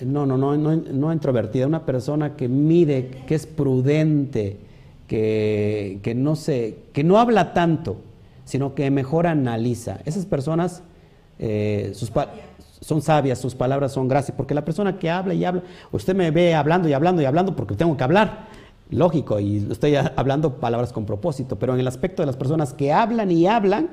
[0.00, 4.58] no, no, no, no, no introvertida, una persona que mide, que es prudente,
[5.06, 7.96] que, que, no se, que no habla tanto,
[8.44, 10.00] sino que mejor analiza.
[10.06, 10.82] Esas personas,
[11.38, 12.10] eh, sus,
[12.80, 15.62] son sabias, sus palabras son gracias, porque la persona que habla y habla,
[15.92, 18.46] usted me ve hablando y hablando y hablando porque tengo que hablar,
[18.90, 22.92] lógico, y estoy hablando palabras con propósito, pero en el aspecto de las personas que
[22.92, 23.88] hablan y hablan,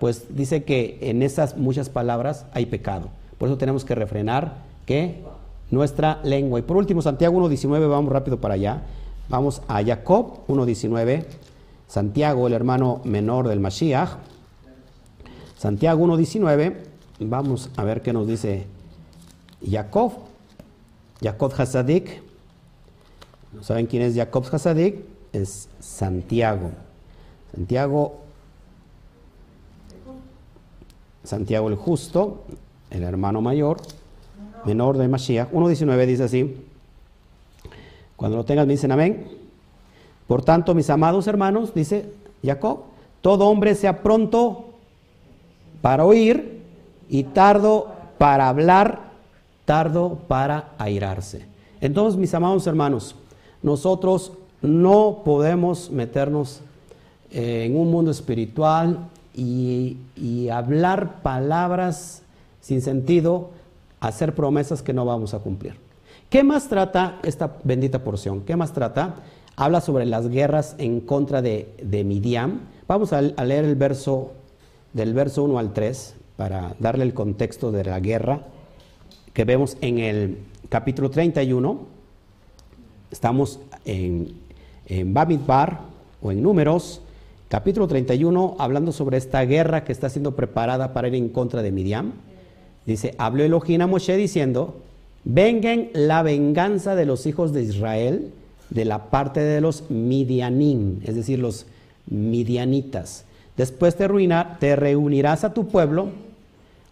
[0.00, 3.08] pues dice que en esas muchas palabras hay pecado.
[3.38, 5.22] Por eso tenemos que refrenar que
[5.70, 6.58] nuestra lengua.
[6.58, 8.82] Y por último, Santiago 1.19, vamos rápido para allá.
[9.28, 11.24] Vamos a Jacob 1.19,
[11.88, 14.10] Santiago, el hermano menor del Mashiach.
[15.56, 16.76] Santiago 1.19,
[17.20, 18.66] vamos a ver qué nos dice
[19.68, 20.12] Jacob.
[21.22, 22.22] Jacob Hasadik.
[23.62, 25.04] ¿Saben quién es Jacob Hasadik?
[25.32, 26.72] Es Santiago.
[27.54, 28.16] Santiago,
[31.24, 32.44] Santiago el justo,
[32.90, 33.78] el hermano mayor,
[34.66, 35.50] menor de Mashiach.
[35.52, 36.56] 1.19 dice así.
[38.16, 39.26] Cuando lo tengas me dicen amén.
[40.26, 42.12] Por tanto, mis amados hermanos, dice
[42.44, 42.80] Jacob,
[43.22, 44.66] todo hombre sea pronto
[45.80, 46.55] para oír
[47.08, 49.10] y tardo para hablar,
[49.64, 51.46] tardo para airarse.
[51.80, 53.14] Entonces, mis amados hermanos,
[53.62, 56.60] nosotros no podemos meternos
[57.30, 62.22] en un mundo espiritual y, y, hablar palabras
[62.60, 63.50] sin sentido,
[64.00, 65.74] hacer promesas que no vamos a cumplir.
[66.30, 68.40] ¿Qué más trata esta bendita porción?
[68.40, 69.16] ¿Qué más trata?
[69.56, 72.62] Habla sobre las guerras en contra de, de Midian.
[72.88, 74.32] Vamos a, a leer el verso
[74.92, 78.42] del verso 1 al 3 para darle el contexto de la guerra
[79.32, 81.78] que vemos en el capítulo 31.
[83.10, 84.32] Estamos en,
[84.86, 85.80] en Bamidbar
[86.20, 87.00] o en Números,
[87.48, 91.72] capítulo 31, hablando sobre esta guerra que está siendo preparada para ir en contra de
[91.72, 92.12] Midian.
[92.86, 94.76] Dice, habló Elohim a Moshe diciendo,
[95.24, 98.32] vengan la venganza de los hijos de Israel
[98.70, 101.66] de la parte de los Midianim, es decir, los
[102.06, 103.24] midianitas.
[103.56, 104.08] Después te,
[104.60, 106.08] te reunirás a tu pueblo,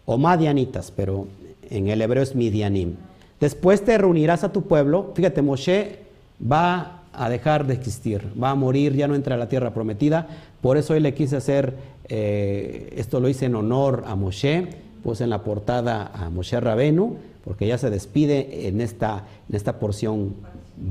[0.05, 1.27] o madianitas, pero
[1.69, 2.95] en el hebreo es midianim.
[3.39, 5.11] Después te reunirás a tu pueblo.
[5.15, 5.99] Fíjate, Moshe
[6.39, 10.27] va a dejar de existir, va a morir, ya no entra a la tierra prometida.
[10.61, 11.75] Por eso hoy le quise hacer,
[12.09, 14.67] eh, esto lo hice en honor a Moshe,
[15.03, 19.79] puse en la portada a Moshe Rabenu, porque ya se despide en esta, en esta
[19.79, 20.33] porción.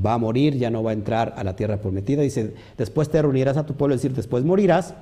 [0.05, 2.23] Va a morir, ya no va a entrar a la tierra prometida.
[2.23, 4.95] Dice, después te reunirás a tu pueblo, es decir, después morirás.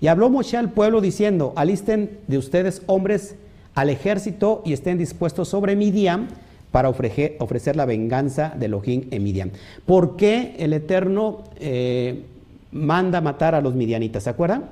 [0.00, 3.36] Y habló Moshe al pueblo diciendo, alisten de ustedes hombres
[3.76, 6.26] al ejército y estén dispuestos sobre Midian
[6.72, 9.52] para ofrecer, ofrecer la venganza de Elohim en Midian.
[9.86, 12.24] ¿Por qué el Eterno eh,
[12.72, 14.24] manda matar a los midianitas?
[14.24, 14.64] ¿Se acuerdan?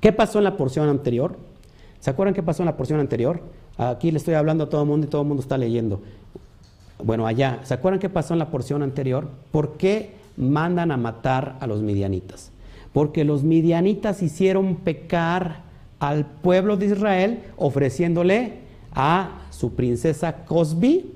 [0.00, 1.36] ¿Qué pasó en la porción anterior?
[2.00, 3.42] ¿Se acuerdan qué pasó en la porción anterior?
[3.76, 6.00] Aquí le estoy hablando a todo el mundo y todo el mundo está leyendo.
[7.04, 9.28] Bueno, allá, ¿se acuerdan qué pasó en la porción anterior?
[9.50, 12.52] ¿Por qué mandan a matar a los midianitas?
[12.96, 15.64] porque los midianitas hicieron pecar
[15.98, 18.54] al pueblo de Israel ofreciéndole
[18.94, 21.12] a su princesa Cosbi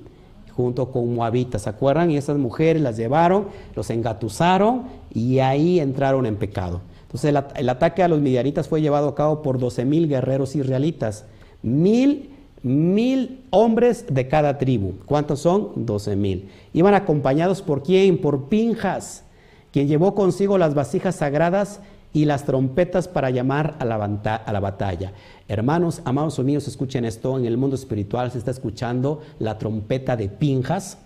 [0.54, 2.10] junto con Moabitas, ¿se acuerdan?
[2.10, 6.80] Y esas mujeres las llevaron, los engatusaron y ahí entraron en pecado.
[7.02, 10.54] Entonces el, el ataque a los midianitas fue llevado a cabo por 12 mil guerreros
[10.56, 11.24] israelitas,
[11.62, 12.30] mil,
[12.62, 14.94] mil hombres de cada tribu.
[15.06, 15.70] ¿Cuántos son?
[15.76, 16.48] 12 mil.
[16.74, 18.18] Iban acompañados por quién?
[18.20, 19.24] Por Pinjas
[19.72, 21.80] quien llevó consigo las vasijas sagradas
[22.12, 25.12] y las trompetas para llamar a la, batalla.
[25.48, 30.28] Hermanos, amados míos, escuchen esto, en el mundo espiritual se está escuchando la trompeta de
[30.28, 30.98] Pinjas,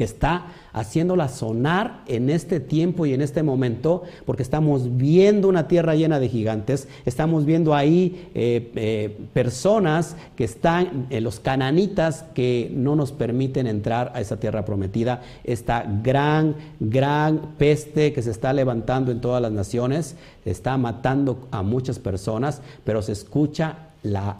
[0.00, 5.68] que está haciéndola sonar en este tiempo y en este momento, porque estamos viendo una
[5.68, 12.24] tierra llena de gigantes, estamos viendo ahí eh, eh, personas que están, eh, los cananitas,
[12.32, 18.30] que no nos permiten entrar a esa tierra prometida, esta gran, gran peste que se
[18.30, 24.36] está levantando en todas las naciones, está matando a muchas personas, pero se escucha la,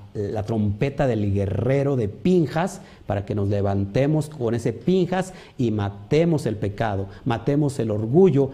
[0.47, 6.57] trompeta del guerrero de Pinjas para que nos levantemos con ese Pinjas y matemos el
[6.57, 8.51] pecado, matemos el orgullo,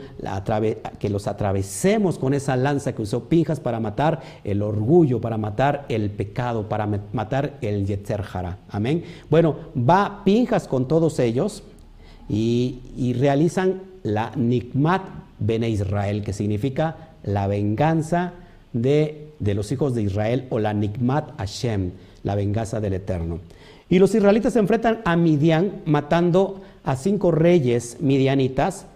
[0.99, 5.85] que los atravesemos con esa lanza que usó Pinjas para matar el orgullo, para matar
[5.89, 8.25] el pecado, para matar el Yetzer
[8.71, 9.05] Amén.
[9.31, 11.63] Bueno, va Pinjas con todos ellos
[12.29, 15.03] y, y realizan la Nikmat
[15.39, 18.33] Bene Israel, que significa la venganza
[18.83, 21.93] de de los hijos de Israel o la Nikmat Hashem,
[22.23, 23.41] la venganza del Eterno.
[23.89, 28.87] Y los israelitas se enfrentan a Midian matando a cinco reyes midianitas,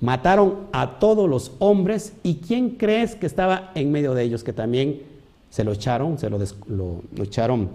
[0.00, 4.52] mataron a todos los hombres y ¿quién crees que estaba en medio de ellos que
[4.52, 5.02] también
[5.50, 6.38] se lo echaron, se lo,
[6.68, 7.68] lo, echaron,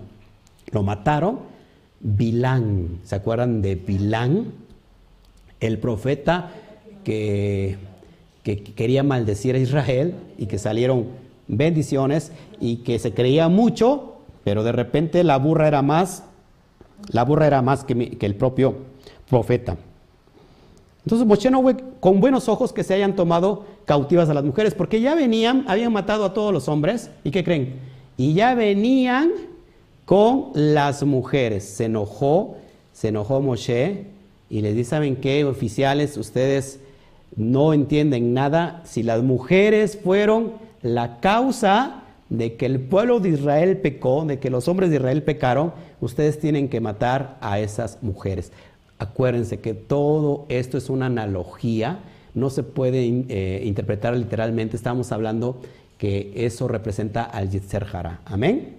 [0.72, 1.40] lo mataron?
[2.00, 4.54] Bilán, ¿se acuerdan de Bilán?
[5.60, 6.52] El profeta
[7.04, 7.78] que,
[8.44, 14.64] que quería maldecir a Israel y que salieron bendiciones y que se creía mucho, pero
[14.64, 16.24] de repente la burra era más,
[17.10, 18.76] la burra era más que, el propio
[19.30, 19.78] profeta.
[21.04, 24.74] Entonces Moshe no fue con buenos ojos que se hayan tomado cautivas a las mujeres,
[24.74, 27.76] porque ya venían, habían matado a todos los hombres, ¿y qué creen?
[28.18, 29.32] Y ya venían
[30.06, 31.64] con las mujeres.
[31.66, 32.58] Se enojó,
[32.94, 34.06] se enojó Moshe
[34.50, 36.18] y les dice, ¿saben qué, oficiales?
[36.18, 36.80] Ustedes
[37.36, 38.82] no entienden nada.
[38.86, 40.54] Si las mujeres fueron
[40.86, 45.24] la causa de que el pueblo de Israel pecó, de que los hombres de Israel
[45.24, 48.52] pecaron, ustedes tienen que matar a esas mujeres.
[49.00, 52.00] Acuérdense que todo esto es una analogía,
[52.36, 55.60] no se puede eh, interpretar literalmente, estamos hablando
[55.98, 58.22] que eso representa al Yitzer Hara.
[58.26, 58.76] Amén.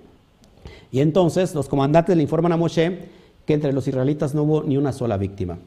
[0.93, 3.01] Y entonces los comandantes le informan a Moshe
[3.45, 5.59] que entre los israelitas no hubo ni una sola víctima.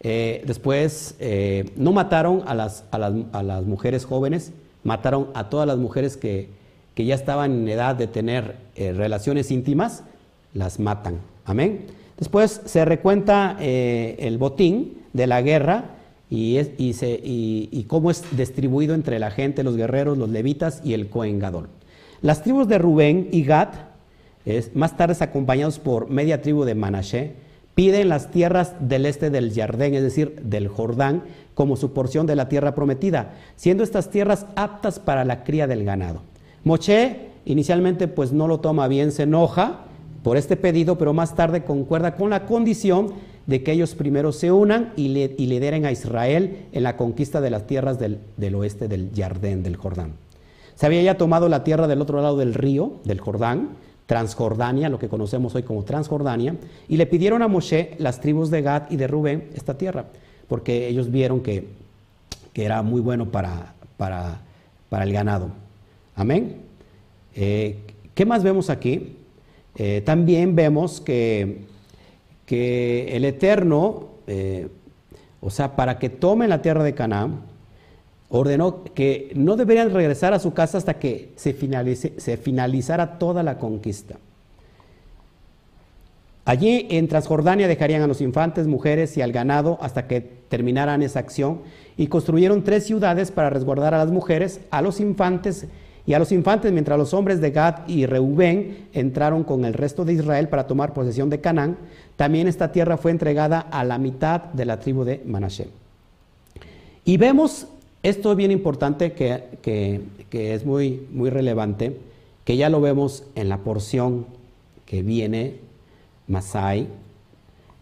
[0.00, 4.52] Eh, después eh, no mataron a las, a, las, mujeres jóvenes,
[4.86, 6.48] mataron a todas las mujeres que,
[6.94, 10.04] que ya estaban en edad de tener relaciones íntimas,
[10.54, 11.18] las matan.
[11.44, 11.86] Amén.
[12.16, 15.96] Después se recuenta eh, el botín de la guerra
[16.30, 21.40] y, y, cómo es distribuido entre la gente, los guerreros, los levitas y el Cohen
[22.22, 23.68] Las tribus de Rubén y Gad,
[24.74, 27.34] más tarde acompañados por media tribu de Manashe,
[27.76, 31.22] piden las tierras del este del Jardén, es decir, del Jordán,
[31.54, 35.84] como su porción de la tierra prometida, siendo estas tierras aptas para la cría del
[35.84, 36.22] ganado.
[36.64, 39.82] Moche inicialmente pues no lo toma bien, se enoja,
[40.22, 43.12] por este pedido, pero más tarde concuerda con la condición
[43.46, 47.66] de que ellos primero se unan y, lideren a Israel en la conquista de las
[47.66, 50.14] tierras del, oeste del Jardín, del Jordán.
[50.74, 54.98] Se había ya tomado la tierra del otro lado del río, del Jordán, Transjordania, lo
[54.98, 56.54] que conocemos hoy como Transjordania,
[56.88, 60.06] y le pidieron a Moshe, las tribus de Gad y de Rubén, esta tierra,
[60.48, 61.86] porque ellos vieron que,
[62.54, 64.40] era muy bueno para, para,
[65.02, 65.50] el ganado.
[66.14, 66.56] Amén.
[67.34, 67.80] Eh,
[68.14, 69.16] ¿Qué más vemos aquí?
[69.74, 71.66] Eh, también vemos que,
[72.46, 74.68] que el Eterno, eh,
[75.42, 77.40] o sea, para que tomen la tierra de Canaán,
[78.28, 81.54] ordenó que no deberían regresar a su casa hasta que se,
[82.18, 84.16] se finalizara toda la conquista.
[86.44, 91.18] Allí en Transjordania dejarían a los infantes, mujeres y al ganado hasta que terminaran esa
[91.18, 91.62] acción
[91.96, 95.66] y construyeron tres ciudades para resguardar a las mujeres, a los infantes
[96.06, 100.04] y a los infantes, mientras los hombres de Gad y Reubén entraron con el resto
[100.04, 101.78] de Israel para tomar posesión de Canaán,
[102.14, 105.68] también esta tierra fue entregada a la mitad de la tribu de Manashe.
[107.04, 107.66] Y vemos,
[108.08, 110.00] esto es bien importante, que,
[110.30, 111.96] es muy, relevante,
[112.44, 114.26] que ya lo vemos en la porción
[114.84, 115.56] que viene,
[116.28, 116.86] Masai,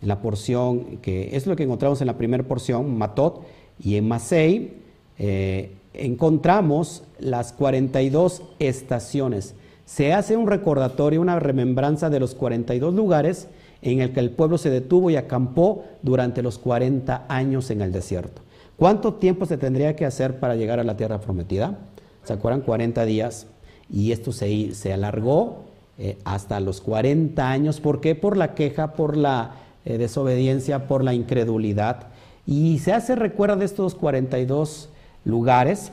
[0.01, 3.43] la porción que es lo que encontramos en la primera porción, Matot,
[3.79, 4.73] y en Masei,
[5.19, 9.55] eh, encontramos las 42 estaciones.
[9.85, 13.49] Se hace un recordatorio, una remembranza de los 42 lugares
[13.83, 17.93] en el que el pueblo se detuvo y acampó durante los 40 años en el
[17.93, 18.44] desierto.
[18.77, 21.79] ¿Cuánto tiempo se tendría que hacer para llegar a la tierra prometida?
[22.25, 22.61] ¿Se acuerdan?
[22.61, 23.47] 40 días.
[23.91, 25.65] Y esto se, se alargó
[25.99, 27.81] eh, hasta los 40 años.
[27.81, 28.15] ¿Por qué?
[28.15, 29.53] Por la queja, por la
[29.85, 32.09] eh, desobediencia, por la incredulidad.
[32.47, 34.89] Y se hace recuerda de estos 42
[35.25, 35.93] lugares,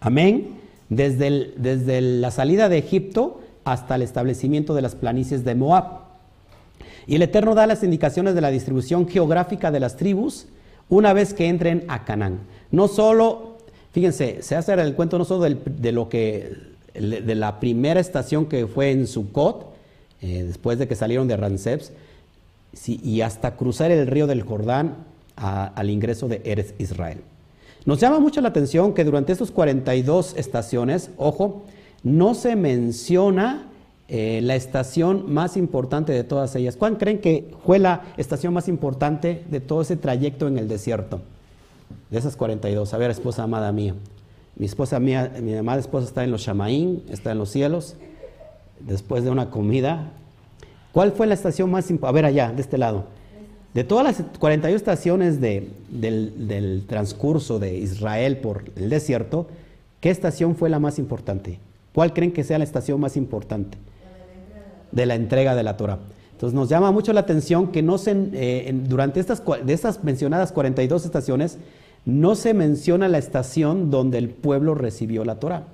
[0.00, 0.58] amén,
[0.88, 6.00] desde, desde la salida de Egipto hasta el establecimiento de las planicies de Moab.
[7.06, 10.46] Y el Eterno da las indicaciones de la distribución geográfica de las tribus
[10.88, 12.40] una vez que entren a Canaán.
[12.70, 13.56] No solo,
[13.92, 16.56] fíjense, se hace el cuento no solo de lo que,
[16.94, 19.74] de la primera estación que fue en Sucot,
[20.20, 21.92] eh, después de que salieron de Ramsés,
[22.86, 24.96] y hasta cruzar el río del Jordán
[25.36, 27.18] al ingreso de Eres Israel.
[27.86, 31.62] Nos llama mucho la atención que durante estas 42 estaciones, ojo,
[32.02, 33.66] no se menciona
[34.08, 36.76] eh, la estación más importante de todas ellas.
[36.76, 41.20] ¿Cuál creen que fue la estación más importante de todo ese trayecto en el desierto?
[42.10, 42.94] De esas 42.
[42.94, 43.94] A ver, esposa amada mía.
[44.56, 47.96] Mi esposa mía, mi amada esposa está en los Shamaín, está en los cielos,
[48.80, 50.10] después de una comida.
[50.92, 52.08] ¿Cuál fue la estación más importante?
[52.08, 53.04] A ver, allá, de este lado.
[53.74, 59.46] De todas las 41 estaciones del, transcurso de Israel por el desierto,
[60.00, 61.60] ¿qué estación fue la más importante?
[61.94, 63.76] ¿Cuál creen que sea la estación más importante?
[64.92, 65.98] De la entrega de la Torah.
[66.32, 71.58] Entonces nos llama mucho la atención que eh, durante estas, de estas mencionadas 42 estaciones,
[72.04, 75.64] no se menciona la estación donde el pueblo recibió la Torah.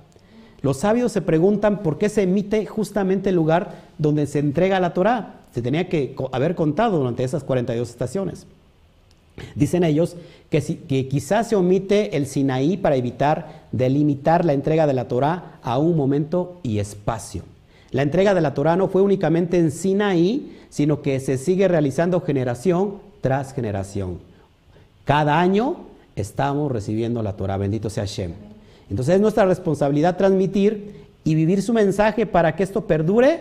[0.61, 4.93] Los sabios se preguntan por qué se emite justamente el lugar donde se entrega la
[4.93, 8.45] Torah se tenía que haber contado durante esas 42 estaciones.
[9.55, 10.17] Dicen ellos
[10.49, 15.59] que, que, quizás se omite el Sinaí para evitar delimitar la entrega de la Torá
[15.63, 17.43] a un momento y espacio.
[17.95, 22.19] La entrega de la Torá no fue únicamente en Sinaí, sino que se sigue realizando
[22.19, 24.19] generación tras generación.
[25.05, 25.77] Cada año
[26.17, 28.33] estamos recibiendo la Torá, bendito sea Hashem.
[28.89, 33.39] Entonces es nuestra responsabilidad transmitir y vivir su mensaje para que esto perdure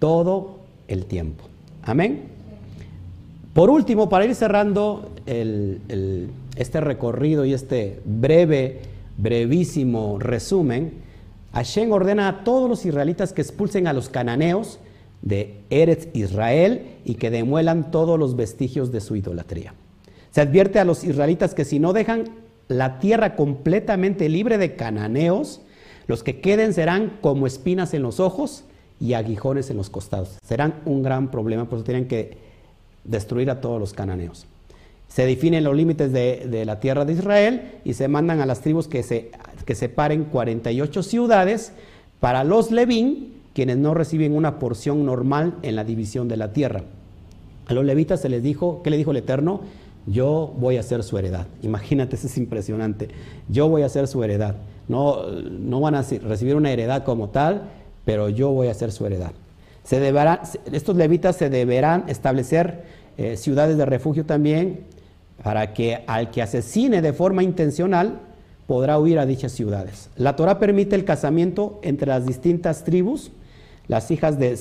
[0.00, 0.58] todo
[0.88, 1.44] el tiempo.
[1.84, 2.24] Amén.
[3.54, 5.12] Por último, para ir cerrando
[6.56, 8.80] este recorrido y este breve,
[9.16, 11.08] brevísimo resumen,
[11.52, 14.78] Hashem ordena a todos los israelitas que expulsen a los cananeos
[15.22, 19.74] de Eretz Israel y que demuelan todos los vestigios de su idolatría.
[20.30, 22.24] Se advierte a los israelitas que si no dejan
[22.68, 25.60] la tierra completamente libre de cananeos,
[26.06, 28.64] los que queden serán como espinas en los ojos
[29.00, 30.38] y aguijones en los costados.
[30.44, 32.38] Serán un gran problema, por eso tienen que
[33.04, 34.46] destruir a todos los cananeos.
[35.10, 38.86] Se definen los límites de, la tierra de Israel y se mandan a las tribus
[38.86, 39.32] que, se,
[39.66, 41.72] que separen 48 ciudades
[42.20, 46.84] para los Levín, quienes no reciben una porción normal en la división de la tierra.
[47.66, 49.60] A los levitas se les dijo, ¿qué le dijo el Eterno?
[50.06, 51.46] Yo voy a ser su heredad.
[51.62, 53.08] Imagínate, eso es impresionante.
[53.48, 54.56] Yo voy a ser su heredad.
[54.88, 57.62] No, no van a recibir una heredad como tal,
[58.04, 59.32] pero yo voy a ser su heredad.
[59.82, 60.42] Se deberá,
[60.72, 62.84] estos levitas se deberán establecer
[63.18, 64.80] eh, ciudades de refugio también,
[65.42, 68.20] para que al que asesine de forma intencional
[68.66, 70.10] podrá huir a dichas ciudades.
[70.16, 73.32] La Torah permite el casamiento entre las distintas tribus.
[73.88, 74.56] Las hijas de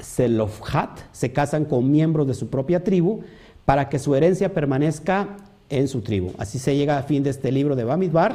[0.00, 3.20] Zelofhat se casan con miembros de su propia tribu
[3.64, 5.36] para que su herencia permanezca
[5.68, 6.32] en su tribu.
[6.38, 8.34] Así se llega a fin de este libro de Bamidbar,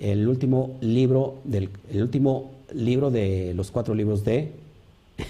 [0.00, 4.52] el último libro, del, el último libro de los cuatro libros de,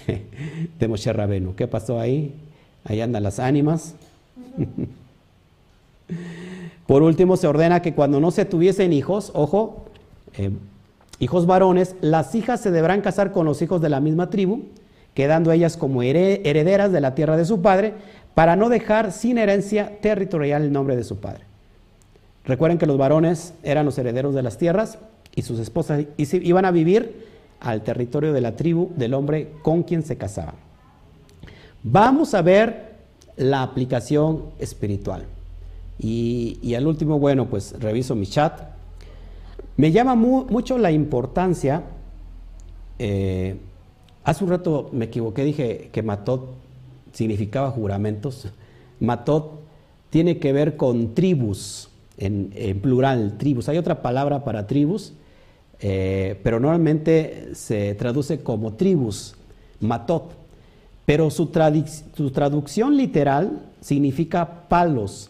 [0.79, 1.55] de Moshe Rabenu.
[1.55, 2.33] ¿Qué pasó ahí?
[2.83, 3.95] Ahí andan las ánimas.
[6.87, 9.85] Por último, se ordena que cuando no se tuviesen hijos, ojo,
[10.37, 10.51] eh,
[11.19, 14.63] hijos varones, las hijas se deberán casar con los hijos de la misma tribu,
[15.13, 17.93] quedando ellas como herederas de la tierra de su padre,
[18.33, 21.43] para no dejar sin herencia territorial el nombre de su padre.
[22.45, 24.97] Recuerden que los varones eran los herederos de las tierras
[25.35, 27.25] y sus esposas iban a vivir
[27.61, 30.55] al territorio de la tribu del hombre con quien se casaban.
[31.83, 32.92] Vamos a ver
[33.37, 35.25] la aplicación espiritual.
[35.99, 38.61] Y, al último, bueno, pues reviso mi chat.
[39.77, 41.83] Me llama mucho la importancia,
[42.99, 43.57] eh,
[44.23, 46.55] hace un rato me equivoqué, dije que matot
[47.11, 48.47] significaba juramentos.
[48.99, 49.59] Matot
[50.09, 53.67] tiene que ver con tribus, en, plural, tribus.
[53.67, 55.13] Hay otra palabra para tribus,
[55.79, 59.35] eh, pero normalmente se traduce como tribus,
[59.79, 60.42] matot.
[61.05, 65.29] Pero su, traducción literal significa palos,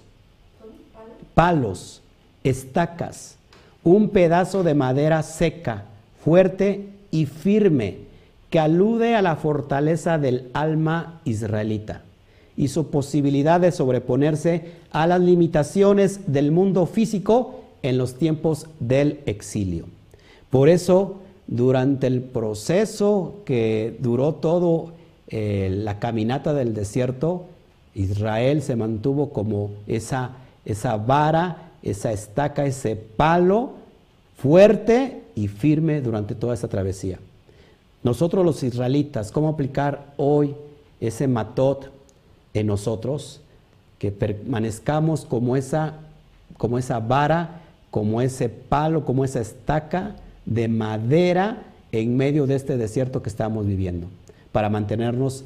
[1.33, 2.01] palos,
[2.43, 3.37] estacas,
[3.83, 5.85] un pedazo de madera seca,
[6.23, 7.97] fuerte y firme,
[8.49, 12.03] que alude a la fortaleza del alma israelita
[12.55, 19.21] y su posibilidad de sobreponerse a las limitaciones del mundo físico en los tiempos del
[19.25, 19.85] exilio.
[20.51, 24.93] Por eso, durante el proceso que duró todo
[25.35, 27.45] eh, la caminata del desierto,
[27.95, 33.71] Israel se mantuvo como esa, esa vara, esa estaca, ese palo
[34.37, 37.17] fuerte y firme durante toda esa travesía.
[38.03, 40.53] Nosotros los israelitas, ¿cómo aplicar hoy
[41.01, 41.89] ese matot
[42.53, 43.41] en nosotros?
[43.97, 45.95] Que permanezcamos como esa,
[46.59, 50.15] como esa vara, como ese palo, como esa estaca
[50.45, 54.09] de madera en medio de este desierto que estamos viviendo
[54.53, 55.43] para mantenernos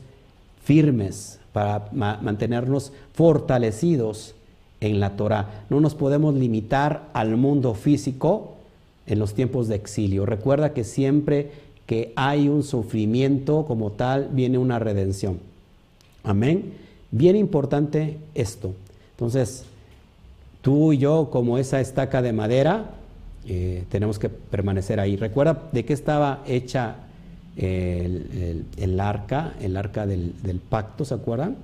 [0.63, 4.35] firmes, para mantenernos fortalecidos
[4.79, 5.63] en la Torah.
[5.71, 8.53] No nos podemos limitar al mundo físico
[9.07, 10.27] en los tiempos de exilio.
[10.27, 11.49] Recuerda que siempre
[11.87, 15.39] que hay un sufrimiento como tal, viene una redención.
[16.23, 16.73] Amén.
[17.11, 18.73] Bien importante esto.
[19.11, 19.63] Entonces,
[20.61, 22.91] tú y yo, como esa estaca de madera,
[23.47, 25.15] eh, tenemos que permanecer ahí.
[25.15, 27.06] Recuerda de qué estaba hecha
[27.57, 31.55] el, arca, el arca del, pacto, ¿se acuerdan?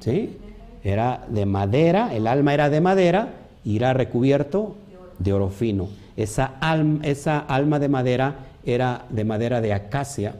[0.00, 0.36] ¿Sí?
[0.82, 4.76] Era de madera, el alma era de madera y era recubierto
[5.18, 5.88] de oro fino.
[6.16, 6.54] Esa
[7.02, 10.34] esa alma de madera era de madera de acacia,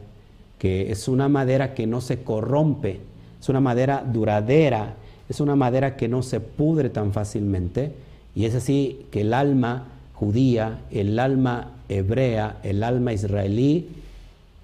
[0.59, 2.99] que es una madera que no se corrompe,
[3.39, 4.95] es una madera duradera,
[5.29, 7.93] es una madera que no se pudre tan fácilmente,
[8.35, 13.87] y es así que el alma judía, el alma hebrea, el alma israelí,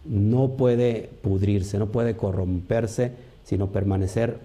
[0.05, 3.11] no puede pudrirse, no puede corromperse,
[3.43, 4.39] sino permanecer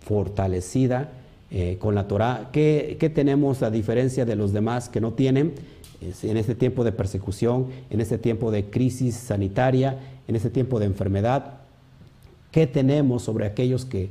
[0.00, 1.10] fortalecida
[1.50, 2.50] eh, con la Torah.
[2.52, 5.54] ¿Qué, tenemos a diferencia de los demás que no tienen
[6.22, 9.98] en este tiempo de persecución, en este tiempo de crisis sanitaria,
[10.28, 11.60] en este tiempo de enfermedad?
[12.50, 14.10] ¿Qué tenemos sobre aquellos que,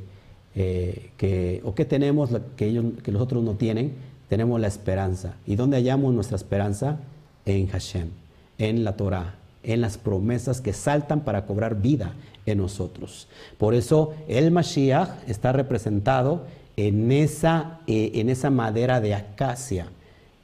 [0.54, 3.92] eh, o qué tenemos que, ellos, que los otros no tienen?
[4.28, 5.34] Tenemos la esperanza.
[5.46, 6.98] ¿Y dónde hallamos nuestra esperanza?
[7.46, 8.08] En Hashem,
[8.56, 9.34] en la Torah,
[9.64, 12.12] en las promesas que saltan para cobrar vida
[12.46, 13.28] en nosotros.
[13.58, 16.44] Por eso el Mashiach está representado
[16.76, 19.86] en esa, eh, en esa madera de acacia,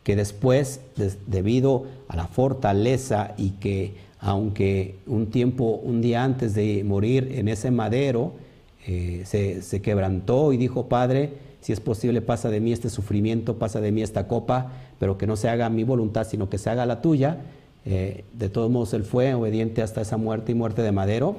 [0.03, 0.81] que después,
[1.27, 7.49] debido a la fortaleza y que aunque un tiempo, un día antes de morir en
[7.49, 8.33] ese madero,
[8.87, 13.81] eh, se, quebrantó y dijo, Padre, si es posible, pasa de mí este sufrimiento, pasa
[13.81, 16.87] de mí esta copa, pero que no se haga mi voluntad, sino que se haga
[16.87, 17.39] la tuya.
[17.85, 21.37] Eh, de todos modos, él fue obediente hasta esa muerte y muerte de madero,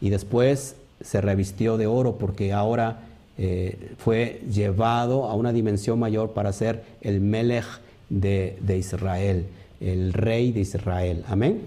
[0.00, 3.00] y después se revistió de oro porque ahora
[3.36, 7.64] eh, fue llevado a una dimensión mayor para ser el Melech
[8.08, 9.46] de, Israel,
[9.80, 11.24] el rey de Israel.
[11.28, 11.62] Amén.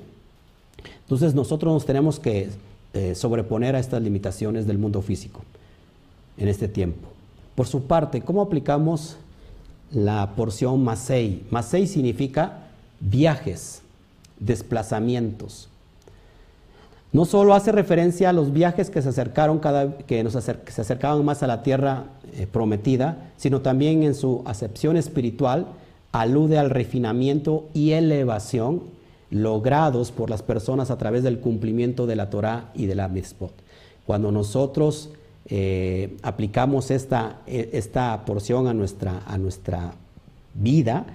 [1.04, 2.50] Entonces nosotros nos tenemos que
[2.94, 5.42] eh, sobreponer a estas limitaciones del mundo físico
[6.38, 7.08] en este tiempo.
[7.56, 9.18] Por su parte, ¿cómo aplicamos
[9.92, 11.44] la porción Masei?
[11.50, 12.68] Masei significa
[13.00, 13.82] viajes,
[14.40, 15.70] desplazamientos.
[17.14, 21.24] No solo hace referencia a los viajes que se acercaron cada, que nos se acercaban
[21.24, 25.68] más a la tierra eh, prometida, sino también en su acepción espiritual
[26.12, 28.84] alude al refinamiento y elevación
[29.30, 33.54] logrados por las personas a través del cumplimiento de la Torah y de la mitzvot.
[34.06, 35.10] Cuando nosotros
[35.48, 39.94] eh, aplicamos esta, e, esta, porción a nuestra, a nuestra
[40.54, 41.06] vida,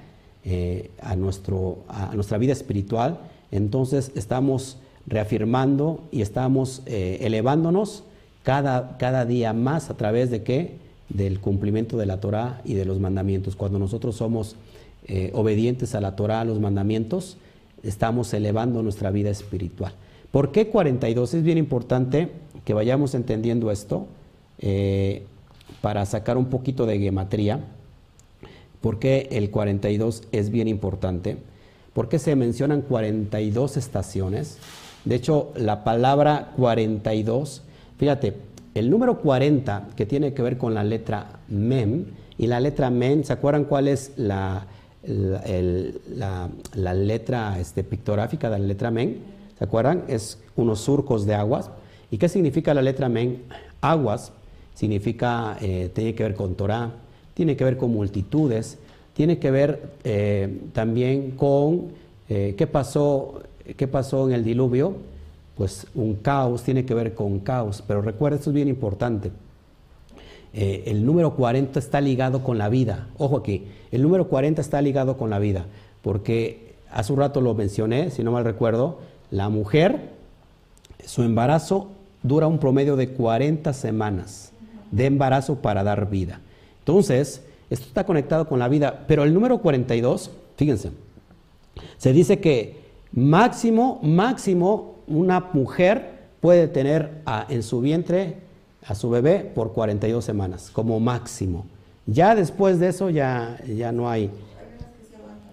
[0.44, 3.18] eh, a, nuestro, a nuestra vida espiritual,
[3.50, 8.04] entonces estamos reafirmando y estamos eh, elevándonos
[8.42, 10.76] cada, cada, día más a través de qué?
[11.08, 13.56] Del cumplimiento de la Torah y de los mandamientos.
[13.56, 14.56] Cuando nosotros somos
[15.32, 17.36] obedientes a la Torah, a los mandamientos,
[17.82, 19.92] estamos elevando nuestra vida espiritual.
[20.30, 21.34] ¿Por qué 42?
[21.34, 22.30] Es bien importante
[22.64, 24.06] que vayamos entendiendo esto.
[24.58, 25.24] Eh,
[25.80, 27.60] para sacar un poquito de gematría,
[28.82, 31.38] porque el 42 es bien importante,
[31.94, 34.58] porque se mencionan 42 estaciones.
[35.04, 37.62] De hecho, la palabra 42,
[37.96, 38.34] fíjate,
[38.74, 42.06] el número 40 que tiene que ver con la letra mem,
[42.38, 44.66] y la letra mem, ¿se acuerdan cuál es la,
[45.04, 49.16] la, letra este, pictográfica de la letra mem?
[49.58, 50.04] ¿Se acuerdan?
[50.08, 51.70] Es unos surcos de aguas.
[52.10, 53.38] ¿Y qué significa la letra mem?
[53.80, 54.32] Aguas
[54.74, 56.90] significa, eh, tiene que ver con Torah,
[57.34, 58.78] tiene que ver con multitudes,
[59.14, 61.88] tiene que ver eh, también con
[62.28, 63.42] eh, qué, pasó,
[63.76, 64.94] qué pasó en el diluvio,
[65.56, 69.30] pues un caos, tiene que ver con caos, pero recuerda, esto es bien importante.
[70.54, 73.08] el número 40 está ligado con la vida.
[73.18, 75.66] Ojo aquí, el número 40 está ligado con la vida,
[76.02, 78.98] porque hace un rato lo mencioné, si no mal recuerdo,
[79.30, 80.10] la mujer,
[81.04, 81.88] su embarazo
[82.22, 84.52] dura un promedio de 40 semanas
[84.90, 86.40] de embarazo para dar vida.
[86.82, 90.90] Entonces, esto está conectado con la vida, pero el número 42, fíjense,
[91.96, 92.80] se dice que
[93.12, 98.36] máximo, máximo, una mujer puede tener en su vientre
[98.86, 101.66] a su bebé por 42 semanas, como máximo.
[102.06, 104.30] Ya después de eso ya, ya no hay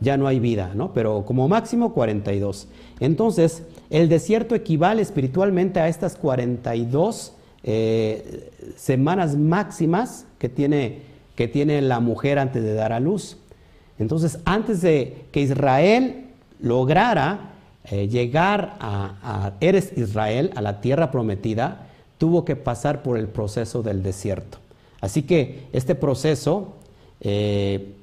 [0.01, 0.93] ya no hay vida, ¿no?
[0.93, 2.67] Pero como máximo 42.
[2.99, 11.01] Entonces, el desierto equivale espiritualmente a estas 42 eh, semanas máximas que tiene,
[11.39, 13.37] que tiene la mujer antes de dar a luz.
[13.97, 16.25] Entonces, antes de que Israel
[16.59, 17.53] lograra
[17.85, 21.87] eh, llegar a, Eres Israel, a la tierra prometida,
[22.17, 24.57] tuvo que pasar por el proceso del desierto.
[24.99, 26.73] Así que este proceso
[27.21, 27.93] eh,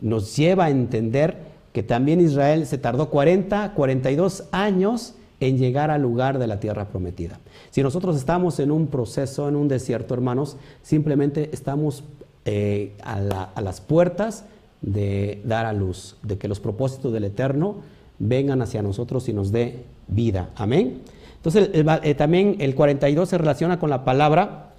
[0.00, 1.36] nos lleva a entender
[1.74, 6.86] que también Israel se tardó 40, 42 años en llegar al lugar de la tierra
[6.86, 7.40] prometida.
[7.70, 12.04] Si nosotros estamos en un proceso, en un desierto, hermanos, simplemente estamos
[12.46, 14.44] eh, a, las puertas
[14.82, 17.76] de dar a luz, de que los propósitos del Eterno
[18.18, 20.50] vengan hacia nosotros y nos dé vida.
[20.56, 21.00] Amén.
[21.36, 24.72] Entonces, eh, también el 42 se relaciona con la palabra,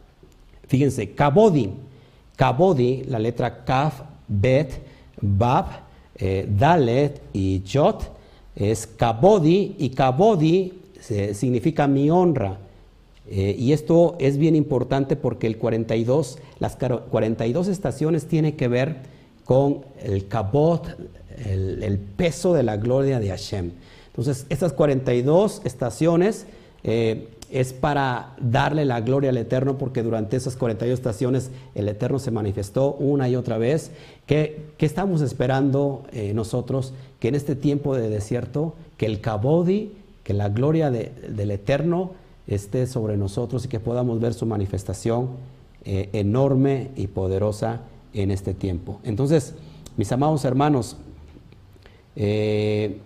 [0.67, 1.71] fíjense, kabodi.
[2.35, 4.71] Kabodi, la letra kaf, bet,
[5.21, 5.65] bab,
[6.17, 8.11] eh, dalet y jot,
[8.55, 10.73] es kabodi, y kabodi
[11.33, 12.57] significa mi honra.
[13.29, 18.97] Eh, y esto es bien importante porque el 42, las 42 estaciones tiene que ver
[19.45, 20.95] con el kabot,
[21.45, 23.71] el, peso de la gloria de Hashem.
[24.07, 26.45] Entonces, estas 42 estaciones
[26.83, 32.19] eh, es para darle la gloria al Eterno porque durante esas 42 estaciones el Eterno
[32.19, 33.91] se manifestó una y otra vez.
[34.25, 36.93] ¿Qué, estamos esperando eh, nosotros?
[37.19, 42.11] Que en este tiempo de desierto, que el kabodi, que la gloria del Eterno,
[42.47, 45.29] esté sobre nosotros y que podamos ver su manifestación
[45.83, 47.81] eh, enorme y poderosa
[48.13, 48.99] en este tiempo.
[49.03, 49.55] Entonces,
[49.97, 50.97] mis amados hermanos,
[52.15, 52.99] eh,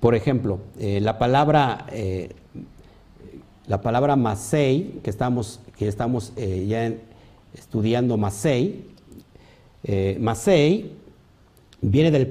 [0.00, 1.86] por ejemplo, eh, la palabra,
[3.66, 6.92] la palabra Masei, que estamos, que estamos ya
[7.54, 8.84] estudiando Masei,
[10.20, 10.92] Masei
[11.80, 12.28] viene del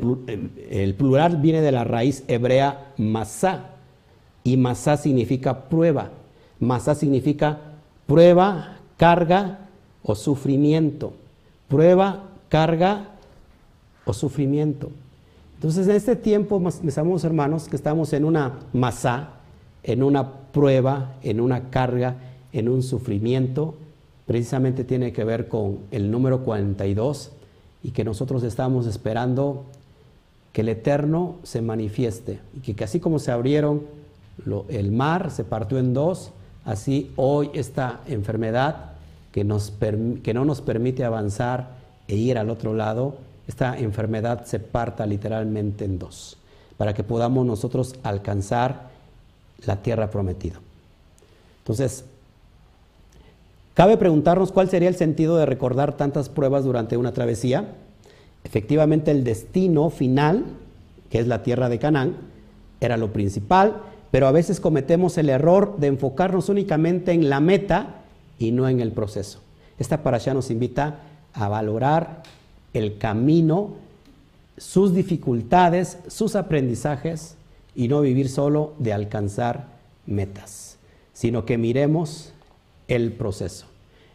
[0.69, 3.74] el plural viene de la raíz hebrea masá
[4.45, 6.11] y masá significa prueba.
[6.59, 7.59] Masá significa
[8.05, 9.67] prueba, carga
[10.03, 11.13] o sufrimiento.
[11.67, 13.09] Prueba, carga
[14.05, 14.91] o sufrimiento.
[15.55, 19.31] Entonces, en este tiempo, mis amados hermanos, que estamos en una masá,
[19.81, 22.15] en una prueba, en una carga,
[22.53, 23.73] en un sufrimiento,
[24.27, 27.31] precisamente tiene que ver con el número 42
[27.81, 29.65] y que nosotros estamos esperando
[30.53, 34.04] que el Eterno se manifieste y que, así como se abrieron
[34.69, 36.31] el mar, se partió en dos,
[36.65, 38.91] así hoy esta enfermedad
[39.31, 39.73] que, nos,
[40.23, 41.75] que no nos permite avanzar
[42.07, 43.17] e ir al otro lado,
[43.47, 46.37] esta enfermedad se parta literalmente en dos,
[46.77, 48.89] para que podamos nosotros alcanzar
[49.65, 50.59] la tierra prometida.
[51.59, 52.05] Entonces,
[53.73, 57.73] cabe preguntarnos cuál sería el sentido de recordar tantas pruebas durante una travesía.
[58.43, 60.45] Efectivamente, el destino final,
[61.09, 62.15] que es la tierra de Canaán,
[62.79, 63.81] era lo principal,
[64.11, 68.01] pero a veces cometemos el error de enfocarnos únicamente en la meta
[68.39, 69.39] y no en el proceso.
[69.77, 70.99] Esta parasha nos invita
[71.33, 72.23] a valorar
[72.73, 73.73] el camino,
[74.57, 77.35] sus dificultades, sus aprendizajes
[77.75, 79.67] y no vivir solo de alcanzar
[80.05, 80.77] metas,
[81.13, 82.33] sino que miremos
[82.87, 83.65] el proceso.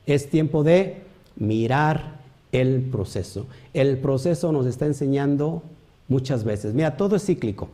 [0.06, 1.02] Es tiempo de
[1.36, 2.20] mirar
[2.52, 3.46] el proceso.
[3.74, 5.62] El proceso nos está enseñando
[6.08, 6.74] muchas veces.
[6.74, 7.68] Mira, todo es cíclico.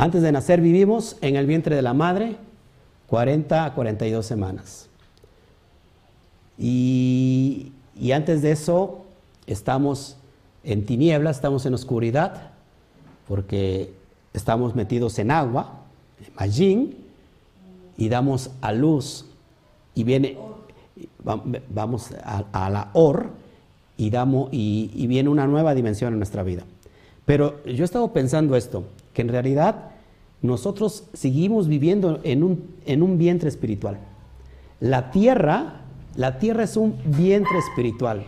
[0.00, 2.36] Antes de nacer vivimos en el vientre de la madre
[3.06, 4.88] 40 a 42 semanas.
[6.58, 9.02] Y y antes de eso
[9.46, 10.16] estamos
[10.64, 12.52] en tinieblas, estamos en oscuridad,
[13.28, 13.92] porque
[14.32, 15.82] estamos metidos en agua,
[16.26, 16.96] en Majin,
[17.98, 19.26] y damos a luz,
[19.94, 20.38] y viene,
[21.68, 23.28] vamos a, la Or,
[23.98, 26.64] y, damos, y, viene una nueva dimensión en nuestra vida.
[27.26, 29.89] Pero yo he estado pensando esto, que en realidad
[30.42, 33.98] nosotros seguimos viviendo en un, en un vientre espiritual.
[34.80, 35.80] La tierra
[36.16, 38.24] la tierra es un vientre espiritual.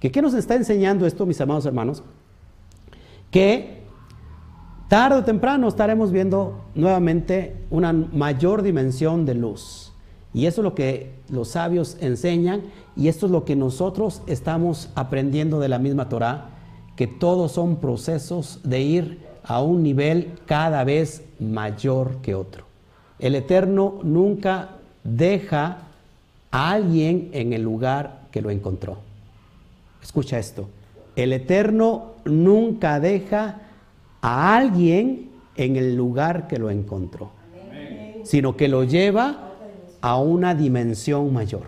[0.00, 2.02] ¿Que, ¿Qué nos está enseñando esto, mis amados hermanos?
[3.30, 3.82] Que
[4.88, 9.92] tarde o temprano estaremos viendo nuevamente una mayor dimensión de luz.
[10.34, 12.62] Y eso es lo que los sabios enseñan
[12.96, 16.50] y esto es lo que nosotros estamos aprendiendo de la misma Torah,
[16.96, 22.64] que todos son procesos de ir a un nivel cada vez mayor que otro.
[23.18, 24.70] El Eterno nunca
[25.04, 25.78] deja
[26.50, 28.98] a alguien en el lugar que lo encontró.
[30.02, 30.68] Escucha esto.
[31.14, 33.60] El Eterno nunca deja
[34.20, 37.30] a alguien en el lugar que lo encontró,
[38.24, 39.52] sino que lo lleva
[40.00, 41.64] a una dimensión mayor.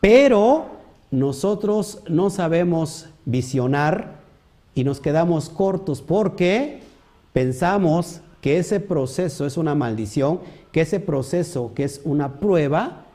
[0.00, 0.66] Pero
[1.10, 4.15] nosotros no sabemos visionar
[4.76, 6.80] y nos quedamos cortos porque
[7.32, 13.06] pensamos que ese proceso es una maldición, que ese proceso que es una prueba,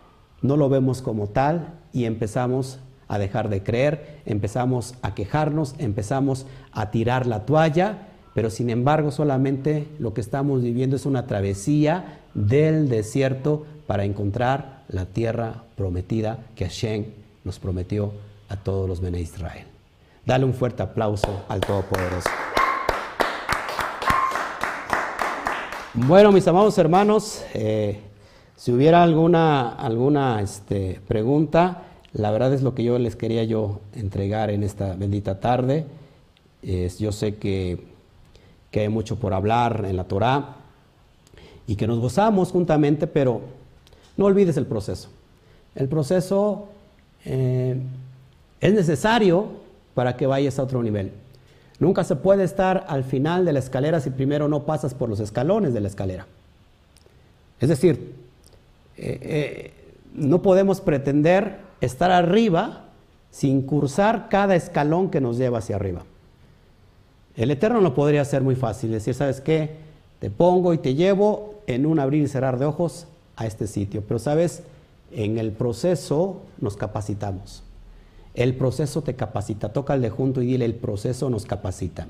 [0.41, 6.47] no lo vemos como tal y empezamos a dejar de creer, empezamos a quejarnos, empezamos
[6.72, 12.22] a tirar la toalla, pero sin embargo solamente lo que estamos viviendo es una travesía
[12.34, 17.05] del desierto para encontrar la tierra prometida que Hashem
[17.43, 18.14] nos prometió
[18.49, 19.70] a todos los Bene Israel.
[20.26, 22.30] Dale un fuerte aplauso al Todopoderoso.
[25.93, 27.99] Bueno, mis amados hermanos, eh,
[28.55, 33.82] si hubiera alguna, alguna este, pregunta, la verdad es lo que yo les quería yo
[33.93, 35.86] entregar en esta bendita tarde.
[36.99, 37.88] yo sé que,
[38.74, 40.57] hay mucho por hablar en la Torah
[41.65, 43.41] y que nos gozamos juntamente, pero
[44.17, 45.09] no olvides el proceso.
[45.74, 46.67] El proceso
[47.26, 47.82] eh,
[48.59, 49.61] es necesario
[49.93, 51.11] para que vayas a otro nivel.
[51.79, 55.19] Nunca se puede estar al final de la escalera si primero no pasas por los
[55.19, 56.27] escalones de la escalera.
[57.59, 58.15] Es decir,
[58.97, 59.73] eh, eh,
[60.13, 62.85] no podemos pretender estar arriba
[63.31, 66.03] sin cursar cada escalón que nos lleva hacia arriba.
[67.35, 69.71] El Eterno no podría ser muy fácil, decir, ¿sabes qué?
[70.19, 74.03] Te pongo y te llevo en un abrir y cerrar de ojos a este sitio.
[74.07, 74.63] Pero, ¿sabes?
[75.11, 77.63] En el proceso nos capacitamos.
[78.34, 79.73] El proceso te capacita.
[79.73, 82.07] Toca el de junto y dile, el proceso nos capacita.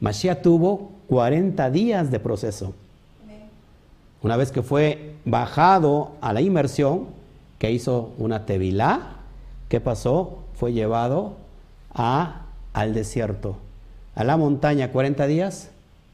[0.00, 2.74] Mashiach tuvo 40 días de proceso.
[4.22, 7.06] Una vez que fue bajado a la inmersión,
[7.58, 9.16] que hizo una tevilá,
[9.68, 10.38] ¿qué pasó?
[10.54, 11.34] Fue llevado
[11.92, 13.56] a, al desierto,
[14.14, 15.70] a la montaña 40 días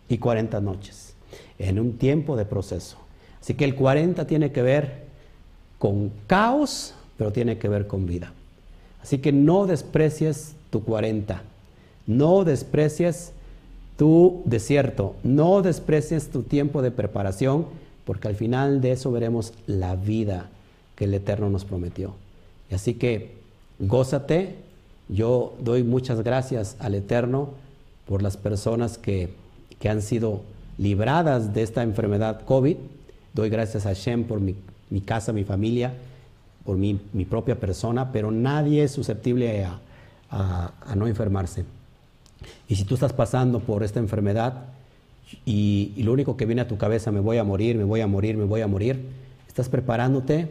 [0.09, 1.15] y 40 noches,
[1.59, 2.99] en un tiempo de proceso.
[3.41, 5.07] Así que el 40 tiene que ver
[5.79, 8.33] con caos, pero tiene que ver con vida.
[9.03, 11.43] Así que no desprecies tu 40,
[12.07, 13.33] no desprecies
[13.99, 17.67] tu desierto, no desprecies tu tiempo de preparación,
[18.05, 20.49] porque al final de eso veremos la vida
[20.95, 22.15] que el Eterno nos prometió.
[22.71, 23.33] Y así que
[23.81, 24.57] gózate,
[25.09, 27.51] yo doy muchas gracias al Eterno
[28.07, 29.31] por las personas que,
[29.81, 30.43] que han sido
[30.79, 32.77] libradas de esta enfermedad COVID.
[33.35, 34.55] Doy gracias a Shem por mi,
[34.91, 35.95] mi casa, mi familia,
[36.69, 39.79] por mi, mi, propia persona, pero nadie es susceptible a,
[40.31, 41.65] a, a, no enfermarse.
[42.69, 44.67] Y si tú estás pasando por esta enfermedad
[45.47, 48.03] y, y lo único que viene a tu cabeza, me voy a morir, me voy
[48.03, 49.03] a morir, me voy a morir,
[49.47, 50.51] estás preparándote,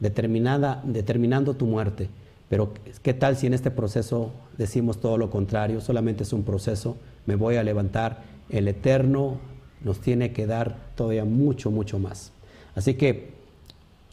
[0.00, 2.08] determinada, determinando tu muerte.
[2.48, 2.72] Pero
[3.04, 5.80] ¿qué tal si en este proceso decimos todo lo contrario?
[5.80, 9.38] Solamente es un proceso, me voy a levantar, el Eterno
[9.84, 12.32] nos tiene que dar todavía mucho, mucho más.
[12.74, 13.30] Así que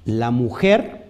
[0.05, 1.08] la mujer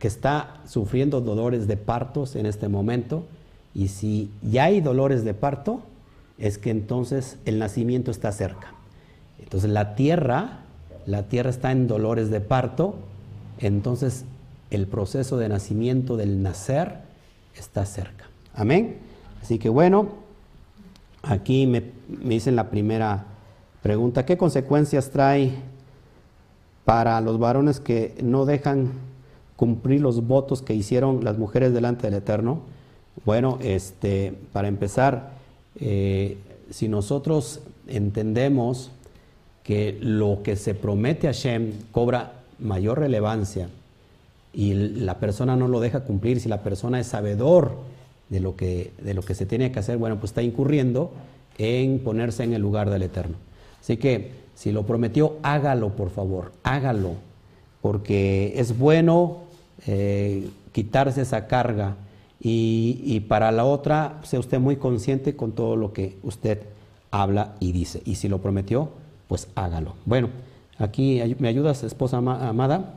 [0.00, 3.26] que está sufriendo dolores de partos en este momento,
[3.74, 5.82] y si ya hay dolores de parto,
[6.38, 8.72] es que entonces el nacimiento está cerca.
[9.38, 10.60] Entonces la tierra,
[11.06, 12.96] la tierra está en dolores de parto,
[13.58, 14.24] entonces
[14.70, 17.00] el proceso de nacimiento del nacer
[17.54, 18.24] está cerca.
[18.54, 18.96] Amén.
[19.42, 20.08] Así que bueno,
[21.22, 23.26] aquí me, me dicen la primera
[23.82, 25.52] pregunta, ¿qué consecuencias trae
[26.86, 29.09] para los varones que no dejan
[29.60, 32.60] cumplir los votos que hicieron las mujeres delante del Eterno?
[33.26, 35.32] Bueno, este, para empezar,
[35.78, 36.38] eh,
[36.70, 38.90] si nosotros entendemos
[39.62, 43.68] que lo que se promete a Shem cobra mayor relevancia
[44.54, 47.72] y la persona no lo deja cumplir, si la persona es sabedor
[48.30, 51.10] de lo que, de lo que se tiene que hacer, bueno, pues está incurriendo
[51.58, 53.36] en ponerse en el lugar del Eterno.
[53.78, 57.16] Así que si lo prometió, hágalo, por favor, hágalo,
[57.82, 59.49] porque es bueno
[59.86, 61.96] eh, quitarse esa carga
[62.42, 66.62] y, para la otra, sea usted muy consciente con todo lo que usted
[67.10, 68.02] habla y dice.
[68.04, 68.90] Y si lo prometió,
[69.28, 69.94] pues hágalo.
[70.06, 70.30] Bueno,
[70.78, 72.94] aquí me ayudas, esposa amada.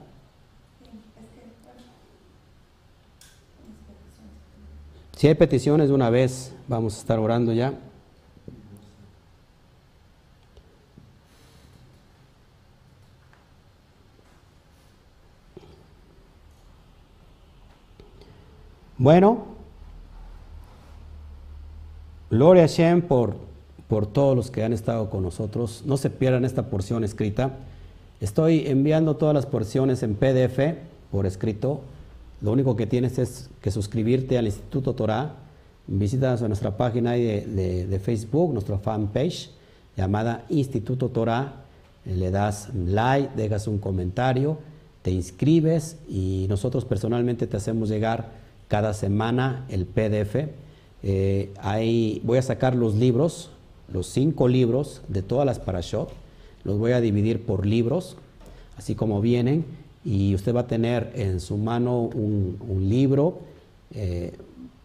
[5.17, 7.73] Si hay peticiones de una vez, vamos a estar orando ya.
[19.03, 19.39] Bueno,
[22.31, 23.35] gloria a Shem por,
[23.89, 25.83] por todos los que han estado con nosotros.
[25.85, 27.51] No se pierdan esta porción escrita.
[28.21, 30.77] Estoy enviando todas las porciones en PDF
[31.11, 31.81] por escrito.
[32.39, 35.35] Lo único que tienes es que suscribirte al Instituto Torah.
[35.85, 39.51] Visitas nuestra página de, de, de Facebook, nuestra fanpage
[39.97, 41.65] llamada Instituto Torah.
[42.05, 44.59] Le das like, dejas un comentario,
[45.01, 48.42] te inscribes y nosotros personalmente te hacemos llegar
[48.74, 50.47] cada semana el PDF.
[51.03, 53.51] Eh, voy a sacar los libros,
[53.88, 56.11] los cinco libros de todas las Parashot,
[56.63, 58.17] los voy a dividir por libros,
[58.76, 59.63] así como vienen,
[60.03, 63.41] y usted va a tener en su mano un, libro,
[63.93, 64.34] eh,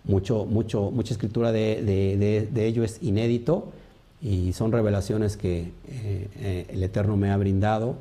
[0.05, 3.73] mucho, mucho, mucha escritura de, de, de, ello es inédito
[4.21, 7.97] y son revelaciones que eh, el Eterno me ha brindado,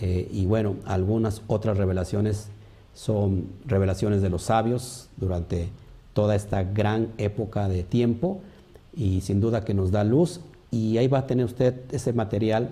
[0.00, 2.48] y bueno, algunas otras revelaciones
[2.94, 5.70] son revelaciones de los sabios durante
[6.12, 8.40] toda esta gran época de tiempo
[8.94, 10.40] y sin duda que nos da luz
[10.70, 12.70] y ahí va a tener usted ese material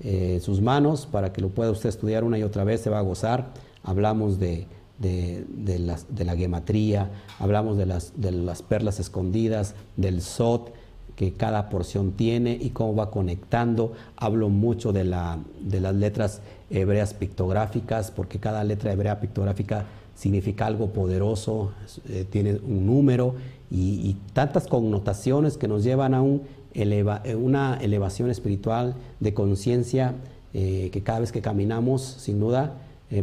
[0.00, 2.90] eh, en sus manos para que lo pueda usted estudiar una y otra vez, se
[2.90, 3.48] va a gozar.
[3.84, 4.66] Hablamos de,
[4.98, 10.72] de, de, de la gematría, hablamos de las, de las perlas escondidas, del sot
[11.16, 13.92] que cada porción tiene y cómo va conectando.
[14.16, 16.40] Hablo mucho de, la, de las letras
[16.72, 21.72] hebreas pictográficas, porque cada letra hebrea pictográfica significa algo poderoso,
[22.08, 23.34] eh, tiene un número
[23.70, 26.42] y, tantas connotaciones que nos llevan a un
[26.74, 30.14] eh, una elevación espiritual de conciencia
[30.54, 32.74] eh, que cada vez que caminamos, sin duda,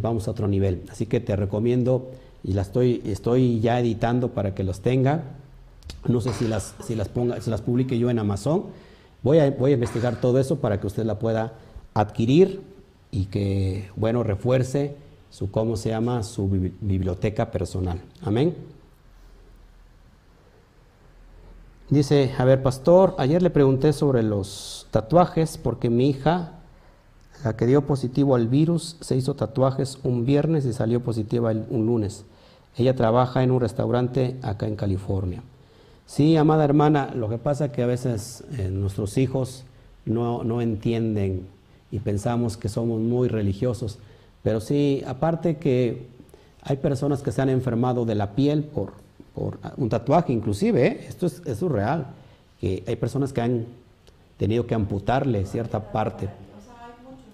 [0.04, 0.84] vamos a otro nivel.
[0.92, 2.12] Así que te recomiendo
[2.44, 5.24] y la estoy, estoy ya editando para que los tenga.
[6.08, 8.66] No sé si las, si las, ponga, si las publique yo en Amazon.
[9.24, 11.54] Voy a, voy a investigar todo eso para que usted la pueda
[11.96, 12.62] adquirir
[13.12, 14.96] y que, bueno, refuerce
[15.30, 16.24] su, ¿cómo se llama?
[16.24, 18.02] Su biblioteca personal.
[18.22, 18.56] Amén.
[21.90, 26.60] Dice, a ver, pastor, ayer le pregunté sobre los tatuajes porque mi hija,
[27.44, 31.88] la que dio positivo al virus, se hizo tatuajes un viernes y salió positiva un
[31.88, 32.26] lunes.
[32.78, 35.42] Ella trabaja en un restaurante acá en California.
[36.06, 39.64] Sí, amada hermana, lo que pasa es que a veces eh, nuestros hijos
[40.06, 41.48] no, no entienden
[41.92, 44.00] y pensamos que somos muy religiosos.
[44.44, 46.08] Pero sí, aparte que
[46.62, 48.92] Hay personas que se han enfermado de la piel por,
[49.34, 51.06] por un tatuaje, inclusive, ¿eh?
[51.08, 52.08] esto, es, es real,
[52.60, 53.66] que hay personas que han
[54.38, 56.28] tenido que amputarle cierta parte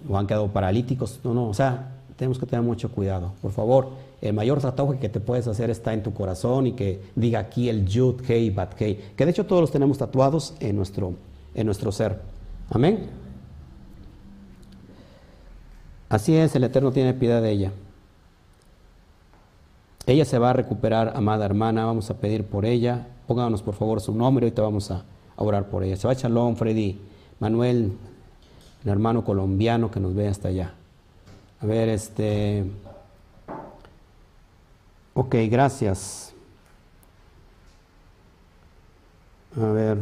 [0.08, 1.20] o han quedado paralíticos.
[1.24, 3.34] No, no, o sea, tenemos que tener mucho cuidado.
[3.42, 3.90] Por favor,
[4.22, 7.68] el mayor tatuaje que te puedes hacer está en tu corazón y que diga aquí
[7.70, 9.00] el Yud, Kei, Bat, Kei.
[9.16, 11.14] Que de hecho todos los tenemos tatuados en nuestro,
[11.56, 12.20] en nuestro ser.
[12.70, 13.25] Amén.
[16.16, 17.72] Así es, el Eterno tiene piedad de ella.
[20.08, 23.06] Ella se va a recuperar, amada hermana, vamos a pedir por ella.
[23.28, 25.04] Pónganos por favor su nombre, ahorita vamos a
[25.36, 25.98] orar por ella.
[25.98, 27.02] Se va a Freddy,
[27.42, 27.98] Manuel,
[28.86, 30.74] el hermano colombiano que nos ve hasta allá.
[31.60, 32.64] A ver, este...
[35.16, 36.34] Ok, gracias.
[39.62, 39.98] A ver.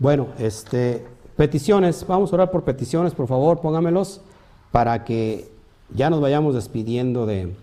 [0.00, 1.04] Bueno, este,
[1.36, 4.22] peticiones, vamos a orar por peticiones, por favor, póngamelos
[4.72, 5.52] para que
[5.94, 7.54] ya nos vayamos despidiendo de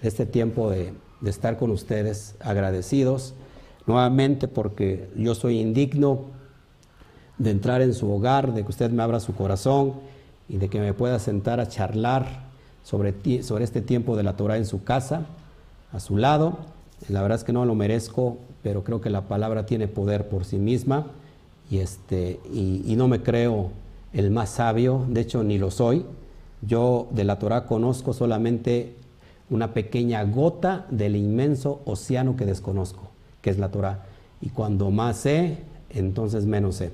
[0.00, 0.94] este tiempo de,
[1.26, 3.34] estar con ustedes agradecidos
[3.86, 6.26] nuevamente porque yo soy indigno
[7.38, 9.94] de entrar en su hogar, de que usted me abra su corazón
[10.48, 12.44] y de que me pueda sentar a charlar
[12.84, 15.26] sobre, sobre este tiempo de la Torah en su casa,
[15.92, 16.56] a su lado.
[17.08, 20.44] La verdad es que no lo merezco, pero creo que la palabra tiene poder por
[20.44, 21.06] sí misma
[21.70, 23.70] y, este, y, no me creo
[24.12, 26.04] el más sabio, de hecho ni lo soy.
[26.62, 28.94] Yo de la Torah conozco solamente
[29.50, 33.02] una pequeña gota del inmenso océano que desconozco,
[33.42, 34.04] que es la Torah.
[34.40, 35.58] Y cuando más sé,
[35.90, 36.92] entonces menos sé.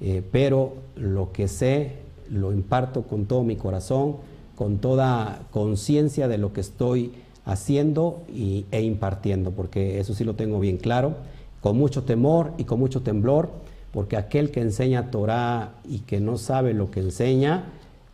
[0.00, 4.16] Eh, pero lo que sé lo imparto con todo mi corazón,
[4.56, 7.12] con toda conciencia de lo que estoy
[7.44, 11.14] haciendo y, e impartiendo, porque eso sí lo tengo bien claro,
[11.60, 13.50] con mucho temor y con mucho temblor
[13.94, 17.66] porque aquel que enseña Torah y que no sabe lo que enseña,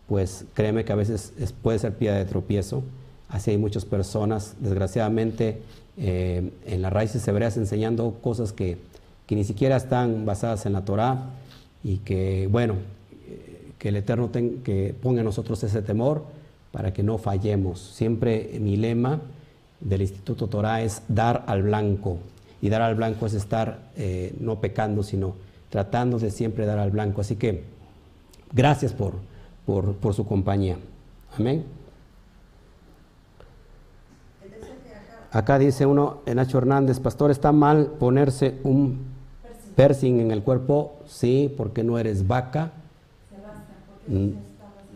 [0.09, 2.83] pues créeme que a veces puede ser piedra de tropiezo.
[3.31, 5.63] Así hay muchas personas, desgraciadamente,
[5.97, 8.77] eh, en las raíces hebreas enseñando cosas que,
[9.27, 11.31] que, ni siquiera están basadas en la Torah
[11.83, 12.75] y que, bueno,
[13.79, 16.25] que el Eterno que ponga en nosotros ese temor
[16.73, 17.81] para que no fallemos.
[17.81, 19.21] Siempre mi lema
[19.81, 22.19] del Instituto Torah es dar al blanco.
[22.61, 25.35] Y dar al blanco es estar eh, no pecando, sino
[25.71, 27.23] tratando de siempre dar al blanco.
[27.23, 27.65] Así que
[28.53, 29.15] gracias por,
[29.65, 30.77] por, su compañía.
[31.39, 31.65] Amén.
[35.33, 38.99] Acá dice uno, Nacho Hernández, pastor, ¿está mal ponerse un
[39.77, 40.97] piercing en el cuerpo?
[41.07, 42.73] Sí, porque no eres vaca.
[44.09, 44.31] Mm,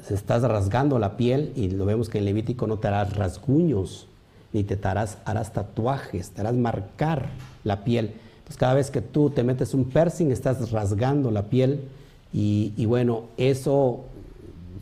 [0.04, 4.08] se estás rasgando la piel y lo vemos que en Levítico no te harás rasguños,
[4.52, 7.28] ni te harás, harás tatuajes, te harás marcar
[7.62, 8.14] la piel.
[8.44, 11.88] Entonces cada vez que tú te metes un piercing estás rasgando la piel
[12.30, 14.04] y, bueno, eso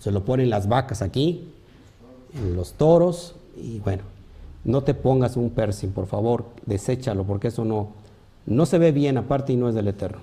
[0.01, 1.49] se lo ponen las vacas aquí,
[2.35, 4.03] en los toros y bueno,
[4.65, 7.91] no te pongas un piercing, por favor, deséchalo porque eso no,
[8.47, 10.19] no se ve bien aparte y no es del eterno.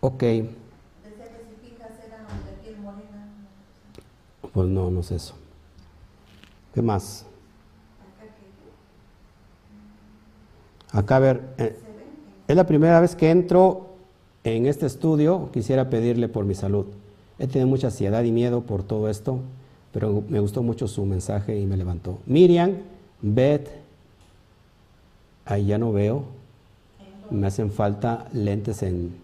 [0.00, 0.24] Ok.
[4.52, 5.34] Pues no, no es eso.
[6.74, 7.24] ¿Qué más?
[10.92, 11.76] Acá a ver, eh,
[12.48, 13.86] es la primera vez que entro
[14.44, 16.86] en este estudio, quisiera pedirle por mi salud.
[17.38, 19.40] He tenido mucha ansiedad y miedo por todo esto,
[19.92, 22.18] pero me gustó mucho su mensaje y me levantó.
[22.26, 22.72] Miriam,
[23.20, 23.68] Beth,
[25.44, 26.24] ahí ya no veo,
[27.30, 29.16] me hacen falta lentes en...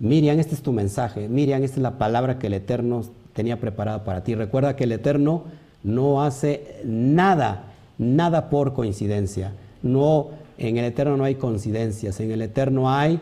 [0.00, 1.28] Miriam, este es tu mensaje.
[1.28, 4.34] Miriam, esta es la palabra que el Eterno tenía preparada para ti.
[4.34, 5.44] Recuerda que el Eterno
[5.84, 7.64] no hace nada,
[7.98, 9.52] nada por coincidencia.
[9.82, 13.20] No en el Eterno no hay coincidencias, en el Eterno hay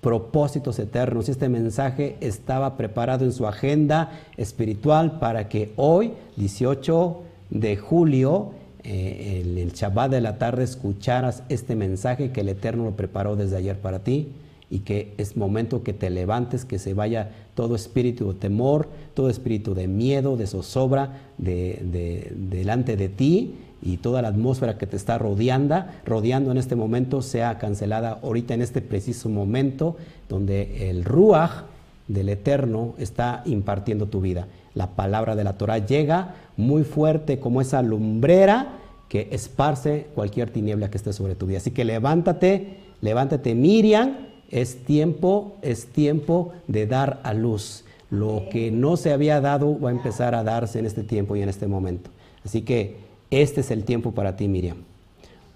[0.00, 1.28] propósitos eternos.
[1.28, 8.52] Este mensaje estaba preparado en su agenda espiritual para que hoy, 18 de julio,
[8.84, 13.34] eh, en el Shabbat de la tarde, escucharas este mensaje que el Eterno lo preparó
[13.34, 14.28] desde ayer para ti
[14.70, 19.28] y que es momento que te levantes, que se vaya todo espíritu de temor, todo
[19.28, 24.96] espíritu de miedo, de zozobra de, delante de ti y toda la atmósfera que te
[24.96, 29.96] está rodeando, rodeando en este momento sea cancelada ahorita en este preciso momento
[30.28, 31.64] donde el Ruach
[32.08, 34.46] del Eterno está impartiendo tu vida.
[34.74, 40.90] La palabra de la Torah llega muy fuerte como esa lumbrera que esparce cualquier tiniebla
[40.90, 41.58] que esté sobre tu vida.
[41.58, 44.16] Así que levántate, levántate Miriam,
[44.50, 47.84] es tiempo, es tiempo de dar a luz.
[48.10, 51.42] Lo que no se había dado va a empezar a darse en este tiempo y
[51.42, 52.10] en este momento.
[52.44, 54.78] Así que este es el tiempo para ti, Miriam.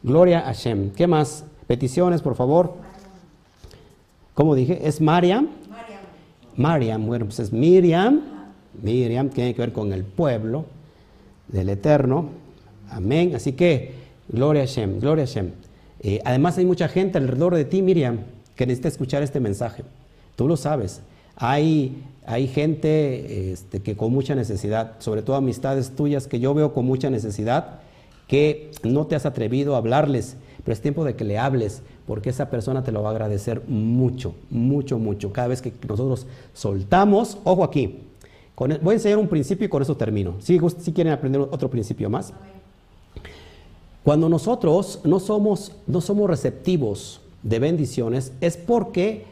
[0.03, 0.91] Gloria a Hashem.
[0.93, 1.45] ¿Qué más?
[1.66, 2.75] Peticiones, por favor.
[4.35, 4.81] ¿Cómo dije?
[4.89, 5.49] ¿Es Mariam?
[5.68, 6.01] Mariam.
[6.57, 8.21] Mariam, bueno, pues es Miriam.
[8.83, 10.64] Miriam tiene que ver con el pueblo
[11.49, 12.31] del Eterno.
[12.91, 13.35] Amén.
[13.35, 13.95] Así que,
[14.29, 15.51] gloria a Hashem, gloria a Hashem.
[16.01, 18.21] Eh, además hay mucha gente alrededor de ti, Miriam,
[18.57, 19.85] que necesita escuchar este mensaje.
[20.37, 21.03] Tú lo sabes.
[21.37, 26.73] Hay, hay gente este, que con mucha necesidad, sobre todo amistades tuyas que yo veo
[26.73, 27.81] con mucha necesidad,
[28.29, 32.31] que no te has atrevido a hablarles, pero es tiempo de que le hables, porque
[32.31, 35.33] esa persona te lo va a agradecer mucho, mucho, mucho.
[35.33, 38.03] Cada vez que nosotros soltamos, ojo aquí,
[38.55, 40.37] con, voy a enseñar un principio y con eso termino.
[40.41, 42.33] Si, si quieren aprender otro principio más.
[44.05, 49.25] Cuando nosotros no somos, no somos receptivos de bendiciones es porque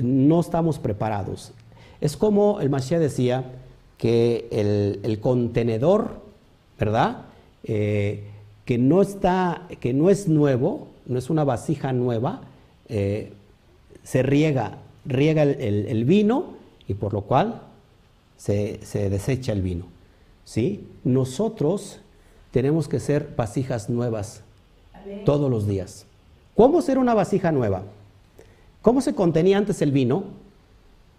[0.00, 1.52] no estamos preparados.
[2.00, 3.44] Es como el Mashiach decía
[3.96, 4.48] que
[5.02, 6.20] el, contenedor,
[6.78, 7.26] ¿verdad?
[7.64, 8.24] Eh,
[8.64, 12.42] que no está, que no es nuevo, no es una vasija nueva,
[12.88, 13.32] eh,
[14.04, 16.54] se riega, riega el, vino
[16.86, 17.62] y por lo cual
[18.36, 19.86] se, se desecha el vino.
[20.44, 20.86] ¿sí?
[21.04, 22.00] Nosotros
[22.50, 24.42] tenemos que ser vasijas nuevas
[25.24, 26.06] todos los días.
[26.54, 27.82] ¿Cómo ser una vasija nueva?
[28.82, 30.24] ¿Cómo se contenía antes el vino?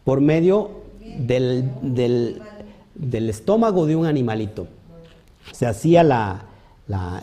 [0.09, 0.71] Por medio
[1.19, 4.65] del, del, estómago de un animalito.
[5.51, 6.45] Se hacía la,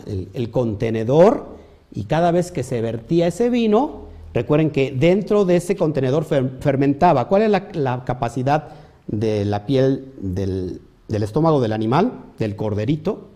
[0.05, 1.57] el, contenedor
[1.93, 7.27] y cada vez que se vertía ese vino, recuerden que dentro de ese contenedor fermentaba.
[7.27, 8.69] ¿Cuál es la, la, capacidad
[9.07, 10.79] de la piel del,
[11.09, 13.27] del estómago del animal, del corderito?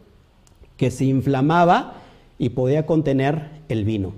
[0.78, 1.96] Que se inflamaba
[2.40, 4.14] y podía contener el vino.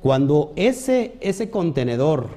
[0.00, 2.28] Cuando ese, ese contenedor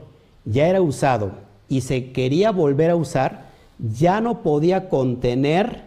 [0.43, 3.47] ya era usado y se quería volver a usar,
[3.79, 5.83] ya no podía contener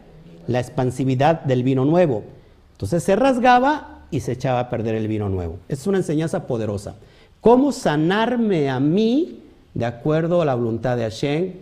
[0.46, 2.24] la expansividad del vino nuevo.
[2.72, 5.58] Entonces se rasgaba y se echaba a perder el vino nuevo.
[5.68, 6.96] Es una enseñanza poderosa.
[7.40, 9.42] ¿Cómo sanarme a mí
[9.74, 11.52] de acuerdo a la voluntad de Hashem?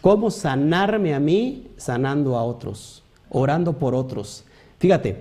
[0.00, 4.44] ¿Cómo sanarme a mí sanando a otros, orando por otros?
[4.78, 5.16] Fíjate,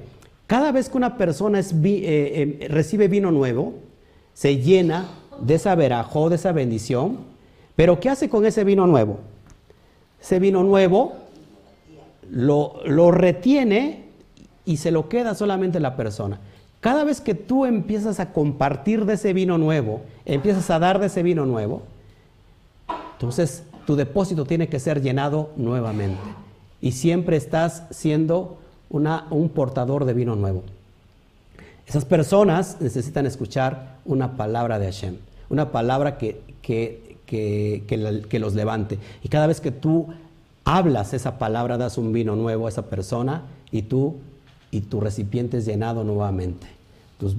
[0.46, 3.74] cada vez que una persona eh, eh, recibe vino nuevo,
[4.34, 5.08] se llena
[5.42, 7.18] de esa verajó, de esa bendición.
[7.78, 9.20] Pero ¿qué hace con ese vino nuevo?
[10.20, 11.14] Ese vino nuevo
[12.30, 14.06] lo, retiene
[14.66, 16.40] y se lo queda solamente la persona.
[16.80, 21.06] Cada vez que tú empiezas a compartir de ese vino nuevo, empiezas a dar de
[21.06, 21.84] ese vino nuevo,
[23.14, 26.20] entonces tu depósito tiene que ser llenado nuevamente.
[26.82, 28.58] Y siempre estás siendo
[28.90, 30.64] un portador de vino nuevo.
[31.86, 35.18] Esas personas necesitan escuchar una palabra de Hashem,
[35.50, 38.98] una palabra que, que, que, los levante.
[39.24, 40.08] Y cada vez que tú
[40.66, 44.16] hablas esa palabra, das un vino nuevo a esa persona y tú
[44.72, 46.68] y tu recipiente es llenado nuevamente.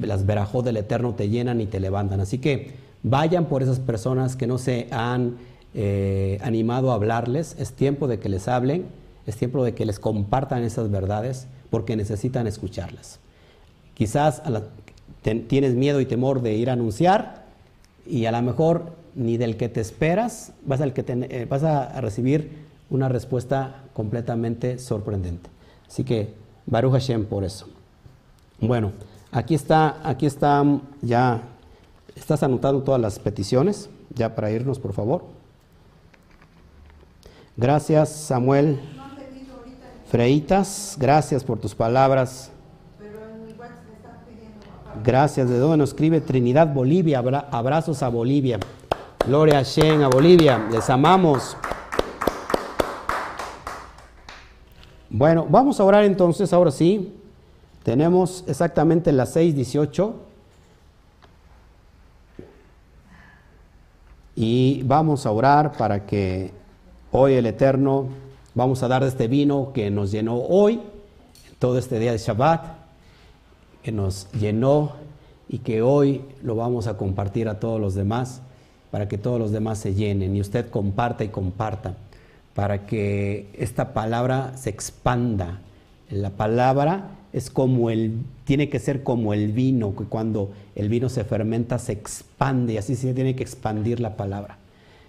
[0.00, 2.20] las verajos del Eterno te llenan y te levantan.
[2.20, 2.72] Así que
[3.02, 5.36] vayan por esas personas que no se han
[5.74, 7.56] eh, animado a hablarles.
[7.58, 8.86] Es tiempo de que les hablen,
[9.26, 13.20] es tiempo de que les compartan esas verdades porque necesitan escucharlas.
[13.94, 14.42] Quizás
[15.48, 17.44] tienes miedo y temor de ir a anunciar
[18.06, 22.00] y a lo mejor ni del que te esperas vas, al que eh, vas a
[22.00, 25.50] recibir una respuesta completamente sorprendente.
[25.86, 26.34] Así que
[26.66, 27.68] Baruch Hashem por eso.
[28.60, 28.92] Bueno,
[29.30, 30.64] aquí está, aquí está
[31.02, 31.42] ya,
[32.16, 35.24] estás anotando todas las peticiones, ya para irnos por favor.
[37.56, 38.80] Gracias Samuel
[40.06, 42.50] Freitas, gracias por tus palabras.
[45.04, 45.48] Gracias.
[45.48, 47.18] ¿De dónde nos escribe Trinidad Bolivia?
[47.50, 48.58] Abrazos a Bolivia.
[49.28, 50.66] Gloria a Shen, a Bolivia.
[50.72, 51.54] Les amamos.
[55.10, 57.14] Bueno, vamos a orar entonces, ahora sí.
[57.82, 60.14] Tenemos exactamente las 6.18.
[64.34, 66.54] Y vamos a orar para que
[67.12, 68.06] hoy el Eterno,
[68.54, 70.80] vamos a dar de este vino que nos llenó hoy,
[71.58, 72.64] todo este día de Shabbat
[73.82, 74.92] que nos llenó
[75.50, 78.40] y que hoy lo vamos a compartir a todos los demás
[78.90, 81.94] para que todos los demás se llenen y usted comparta y comparta
[82.54, 85.60] para que esta palabra se expanda.
[86.10, 91.08] La palabra es como el, tiene que ser como el vino, que cuando el vino
[91.08, 94.58] se fermenta se expande y así se tiene que expandir la palabra.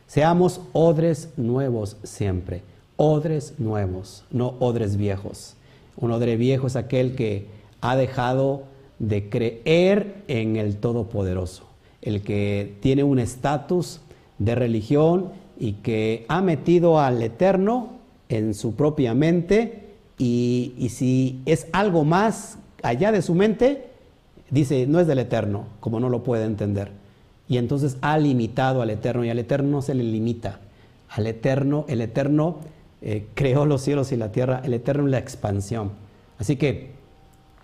[0.07, 2.63] Seamos odres nuevos siempre,
[2.97, 5.55] odres nuevos, no odres viejos.
[5.95, 7.47] Un odre viejo es aquel que
[7.81, 8.63] ha dejado
[8.99, 11.68] de creer en el Todopoderoso,
[12.01, 14.01] el que tiene un estatus
[14.37, 17.89] de religión y que ha metido al Eterno
[18.29, 23.89] en su propia mente y, y si es algo más allá de su mente,
[24.49, 26.91] dice, no es del Eterno, como no lo puede entender.
[27.47, 30.59] Y entonces ha limitado al Eterno y al Eterno no se le limita.
[31.09, 32.57] Al Eterno, el Eterno
[33.01, 35.91] eh, creó los cielos y la tierra, el Eterno la expansión.
[36.37, 36.91] Así que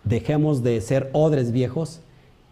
[0.03, 2.01] dejemos de ser odres viejos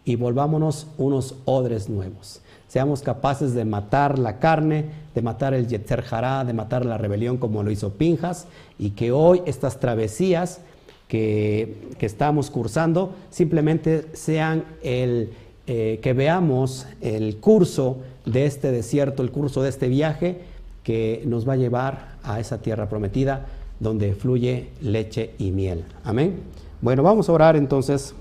[0.04, 2.40] y volvámonos unos odres nuevos.
[2.68, 7.36] Seamos capaces de matar la carne, de matar el Yetzer Hará, de matar la rebelión
[7.36, 8.46] como lo hizo Pinjas,
[8.78, 10.60] y que hoy estas travesías
[11.08, 15.30] que, estamos cursando simplemente sean el
[15.66, 20.40] eh, que veamos el curso de este desierto, el curso de este viaje
[20.82, 23.46] que nos va a llevar a esa tierra prometida
[23.80, 25.84] donde fluye leche y miel.
[26.04, 26.40] Amén.
[26.80, 28.14] Bueno, vamos a orar entonces.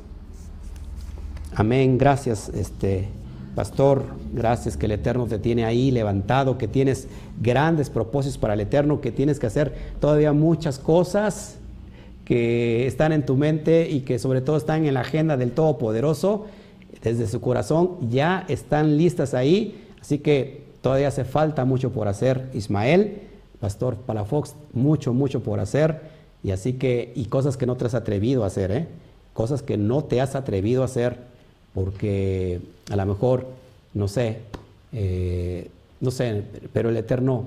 [1.56, 2.00] Amén.
[2.00, 3.10] Gracias, este
[3.54, 4.04] pastor.
[4.34, 7.08] Gracias que el Eterno te tiene ahí levantado, que tienes
[7.40, 11.58] grandes propósitos para el Eterno, que tienes que hacer todavía muchas cosas
[12.26, 16.48] que están en tu mente y que sobre todo están en la agenda del Todopoderoso,
[17.04, 19.80] desde su corazón, ya están listas ahí.
[20.02, 23.20] Así que todavía hace falta mucho por hacer, Ismael,
[23.60, 26.02] Pastor Palafox, mucho, mucho por hacer.
[26.44, 28.88] Y así que, y cosas que no te has atrevido a hacer, ¿eh?
[29.34, 31.33] Cosas que no te has atrevido a hacer
[31.74, 33.48] porque a lo mejor,
[33.94, 34.40] no sé,
[34.91, 35.70] eh,
[36.00, 37.45] no sé, pero el Eterno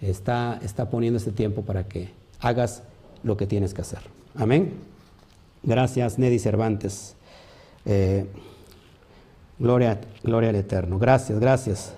[0.00, 2.10] está, está poniendo este tiempo para que
[2.40, 2.82] hagas
[3.22, 4.00] lo que tienes que hacer.
[4.36, 4.74] Amén.
[5.62, 7.16] Gracias, Neddy Cervantes.
[7.86, 8.26] Eh,
[9.58, 10.98] gloria, gloria al Eterno.
[10.98, 11.94] Gracias, gracias.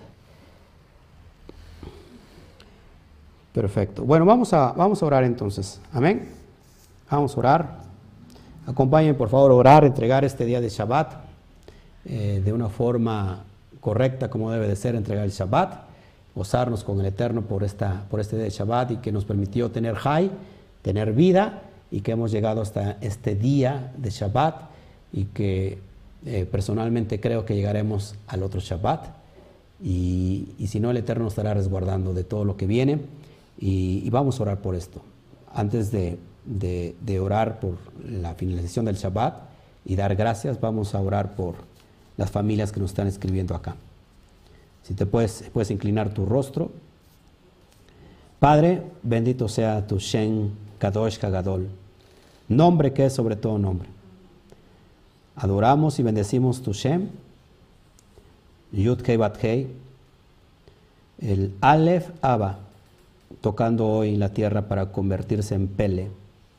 [3.53, 4.05] Perfecto.
[4.05, 5.81] Bueno, vamos a, vamos a orar entonces.
[5.93, 6.29] Amén.
[7.11, 7.87] Vamos a orar.
[8.67, 11.26] Acompáñenme, por favor, a orar, entregar este día de Shabbat
[12.07, 13.45] eh, de una forma
[13.81, 15.87] correcta, como debe de ser entregar el Shabbat.
[16.35, 19.71] Gozarnos con el Eterno por, esta, por este día de Shabbat y que nos permitió
[19.71, 20.31] tener Jai
[20.87, 24.71] tener vida y que hemos llegado hasta este día de Shabbat
[25.13, 25.79] y que
[26.25, 29.09] eh, personalmente creo que llegaremos al otro Shabbat
[29.83, 33.01] y, si no el Eterno nos estará resguardando de todo lo que viene
[33.59, 35.03] y, vamos a orar por esto.
[35.53, 36.21] Antes de,
[37.21, 37.79] orar por
[38.09, 39.35] la finalización del Shabbat
[39.87, 41.57] y dar gracias, vamos a orar por
[42.17, 43.77] las familias que nos están escribiendo acá.
[44.83, 46.71] Si te puedes, puedes inclinar tu rostro.
[48.39, 51.69] Padre, bendito sea tu Shen Kadosh Kagadol,
[52.49, 53.89] nombre que es sobre todo nombre.
[55.35, 57.09] Adoramos y bendecimos tu Shem,
[58.73, 59.43] Yud Kei Bat
[61.19, 62.59] el Aleph Abba,
[63.41, 66.11] tocando hoy la tierra para convertirse en Pele,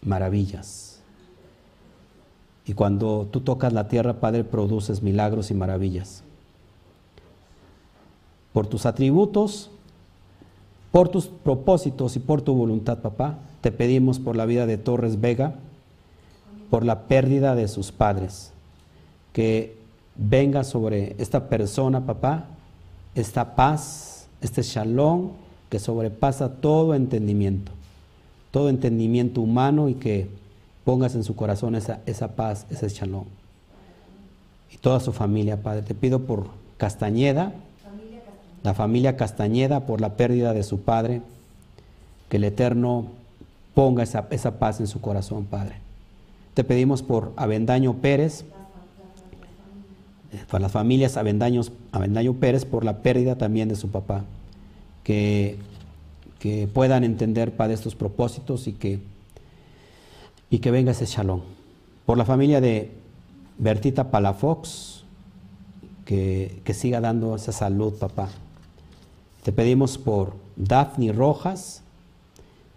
[0.02, 0.97] maravillas.
[2.68, 6.24] Y cuando tú tocas la tierra, Padre, produces milagros y maravillas.
[8.52, 9.72] Por tus atributos,
[10.92, 15.22] por tus propósitos y por tu voluntad, papá, te pedimos por la vida de Torres
[15.22, 15.56] Vega,
[16.70, 18.52] por la pérdida de sus padres,
[19.32, 19.78] que
[20.18, 22.48] venga sobre esta persona, papá,
[23.16, 25.32] esta paz, este shalom
[25.70, 27.72] que sobrepasa todo entendimiento,
[28.52, 30.30] todo entendimiento humano y que
[30.88, 33.26] pongas en su corazón esa, esa paz, ese shalom.
[34.72, 35.82] Y toda su familia, Padre.
[35.82, 36.48] Te pido por
[36.78, 37.52] Castañeda,
[38.64, 41.22] la familia Castañeda, por la pérdida de su padre,
[42.30, 43.08] que el Eterno
[43.74, 45.76] ponga esa, paz en su corazón, Padre.
[46.54, 48.46] Te pedimos por Avendaño Pérez,
[50.50, 54.24] para las familias Avendaño Pérez, por la pérdida también de su papá.
[55.04, 55.58] Que,
[56.40, 59.02] que puedan entender, Padre, estos propósitos y que,
[60.50, 61.42] y que venga ese shalom.
[62.06, 62.92] Por la familia de
[63.58, 65.04] Bertita Palafox,
[66.06, 68.30] que, que siga dando esa salud, papá.
[69.44, 71.82] Te pedimos por Daphne Rojas,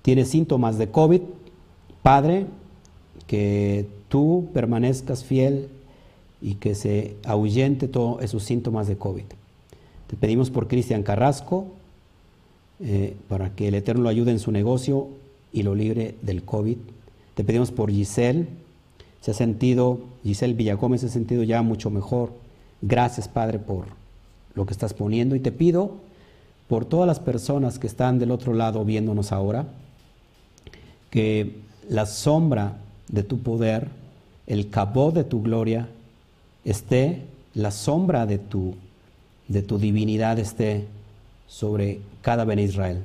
[0.02, 1.22] tiene síntomas de COVID,
[2.02, 2.46] Padre,
[3.26, 5.68] que tú permanezcas fiel
[6.40, 9.24] y que se ahuyente todos esos síntomas de COVID.
[10.06, 11.66] Te pedimos por Cristian Carrasco,
[12.80, 15.08] eh, para que el Eterno lo ayude en su negocio
[15.52, 16.78] y lo libre del COVID.
[17.34, 18.46] Te pedimos por Giselle,
[19.20, 22.32] se ha sentido, Giselle Villagómez se ha sentido ya mucho mejor.
[22.82, 23.86] Gracias, Padre, por
[24.54, 25.34] lo que estás poniendo.
[25.34, 25.92] Y te pido
[26.68, 29.66] por todas las personas que están del otro lado viéndonos ahora,
[31.10, 31.56] que
[31.88, 32.78] la sombra
[33.08, 33.88] de tu poder,
[34.46, 35.88] el cabo de tu gloria,
[36.64, 37.22] esté,
[37.54, 38.76] la sombra de tu,
[39.48, 40.86] de tu divinidad esté
[41.48, 43.02] sobre cada Ben Israel,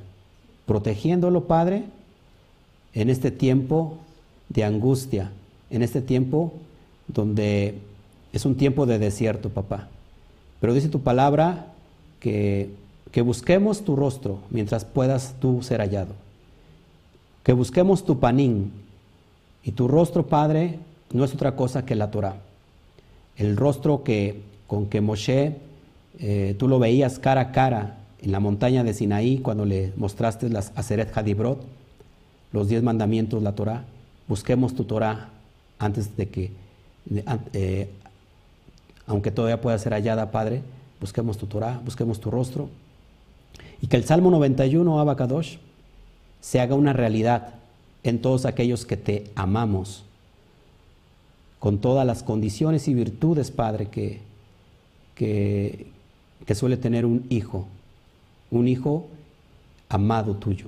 [0.68, 1.86] protegiéndolo, Padre,
[2.94, 3.98] en este tiempo
[4.56, 5.32] de angustia,
[5.70, 6.54] en este tiempo
[7.08, 7.76] donde
[8.34, 9.90] es un tiempo de desierto, papá.
[10.60, 11.68] Pero dice tu palabra
[12.20, 12.70] que,
[13.12, 16.26] que busquemos tu rostro mientras puedas tú ser hallado
[17.46, 18.72] que busquemos tu panín,
[19.64, 20.78] Y tu rostro, Padre,
[21.12, 22.38] no es otra cosa que la Torah.
[23.36, 25.56] El rostro que, con que Moshe,
[26.20, 30.50] eh, tú lo veías cara a cara en la montaña de Sinaí cuando le mostraste
[30.50, 31.64] las Aseret Hadibrot,
[32.52, 33.86] los diez mandamientos, la Torah.
[34.28, 35.30] Busquemos tu Torah
[35.80, 36.52] antes de que,
[37.54, 37.90] eh,
[39.08, 40.62] aunque todavía pueda ser hallada, Padre,
[41.00, 42.70] busquemos tu Torah, busquemos tu rostro.
[43.82, 45.58] Y que el Salmo 91, Abacadosh,
[46.42, 47.56] se haga una realidad
[48.04, 50.04] en todos aquellos que te amamos,
[51.60, 54.22] con todas las condiciones y virtudes, Padre, que,
[55.16, 55.88] que,
[56.46, 57.68] que suele tener un hijo,
[58.52, 59.08] un hijo
[59.90, 60.68] amado tuyo.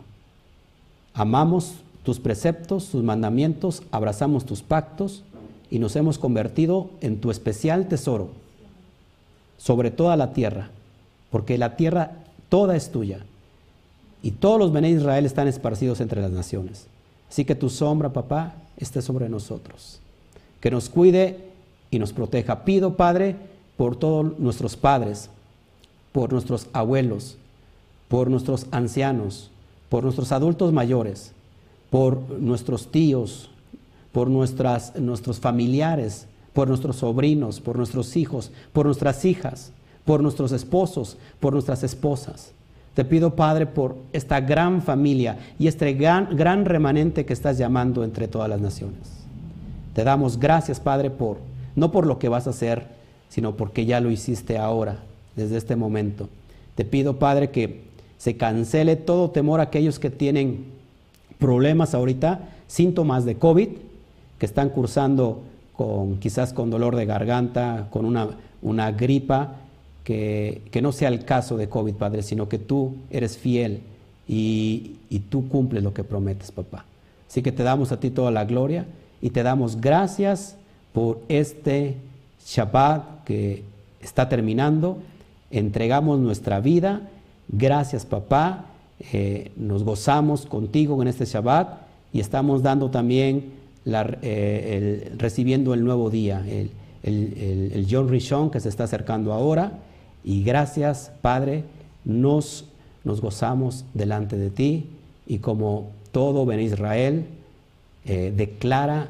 [1.14, 1.76] Amamos
[2.08, 5.26] tus preceptos, tus mandamientos, abrazamos tus pactos
[5.70, 8.30] y nos hemos convertido en tu especial tesoro
[9.58, 10.70] sobre toda la tierra,
[11.32, 12.12] porque la tierra
[12.48, 13.26] toda es tuya
[14.24, 16.88] y todos los Bené Israel están esparcidos entre las naciones.
[17.30, 20.00] Así que tu sombra, papá, esté sobre nosotros.
[20.62, 21.50] Que nos cuide
[21.92, 22.64] y nos proteja.
[22.64, 23.36] Pido, Padre,
[23.76, 25.30] por todos nuestros padres,
[26.14, 27.36] por nuestros abuelos,
[28.08, 29.52] por nuestros ancianos,
[29.90, 31.34] por nuestros adultos mayores,
[31.90, 33.50] por nuestros tíos,
[34.12, 39.72] por nuestras, nuestros familiares, por nuestros sobrinos, por nuestros hijos, por nuestras hijas,
[40.06, 42.52] por nuestros esposos, por nuestras esposas.
[42.96, 48.04] Te pido, Padre, por esta gran familia y este gran, gran remanente que estás llamando
[48.04, 49.18] entre todas las naciones.
[49.94, 51.38] Te damos gracias, Padre, por
[51.76, 52.88] no por lo que vas a hacer,
[53.30, 54.98] sino porque ya lo hiciste ahora,
[55.36, 56.28] desde este momento.
[56.74, 57.84] Te pido, Padre, que
[58.18, 60.77] se cancele todo temor a aquellos que tienen
[61.40, 63.70] problemas ahorita, síntomas de COVID,
[64.38, 65.42] que están cursando
[65.74, 68.30] con quizás con dolor de garganta, con una,
[68.62, 69.56] una gripa,
[70.04, 73.82] que, no sea el caso de COVID, Padre, sino que tú eres fiel
[74.28, 76.86] y, y tú cumples lo que prometes, papá.
[77.30, 78.86] Así que te damos a ti toda la gloria
[79.22, 80.56] y te damos gracias
[80.94, 81.98] por este
[82.46, 83.64] Shabbat que
[84.02, 85.00] está terminando.
[85.52, 87.02] Entregamos nuestra vida.
[87.50, 88.66] Gracias, papá.
[89.00, 91.82] Eh, nos gozamos contigo en este Shabbat
[92.14, 93.52] y estamos dando también,
[93.86, 96.72] la, eh, el, recibiendo el nuevo día, el,
[97.04, 99.80] el, el John Rishon que se está acercando ahora
[100.24, 101.64] y gracias, Padre,
[102.06, 102.66] nos,
[103.04, 104.90] nos gozamos delante de ti
[105.28, 107.26] y como todo Ben Israel
[108.06, 109.10] eh, declara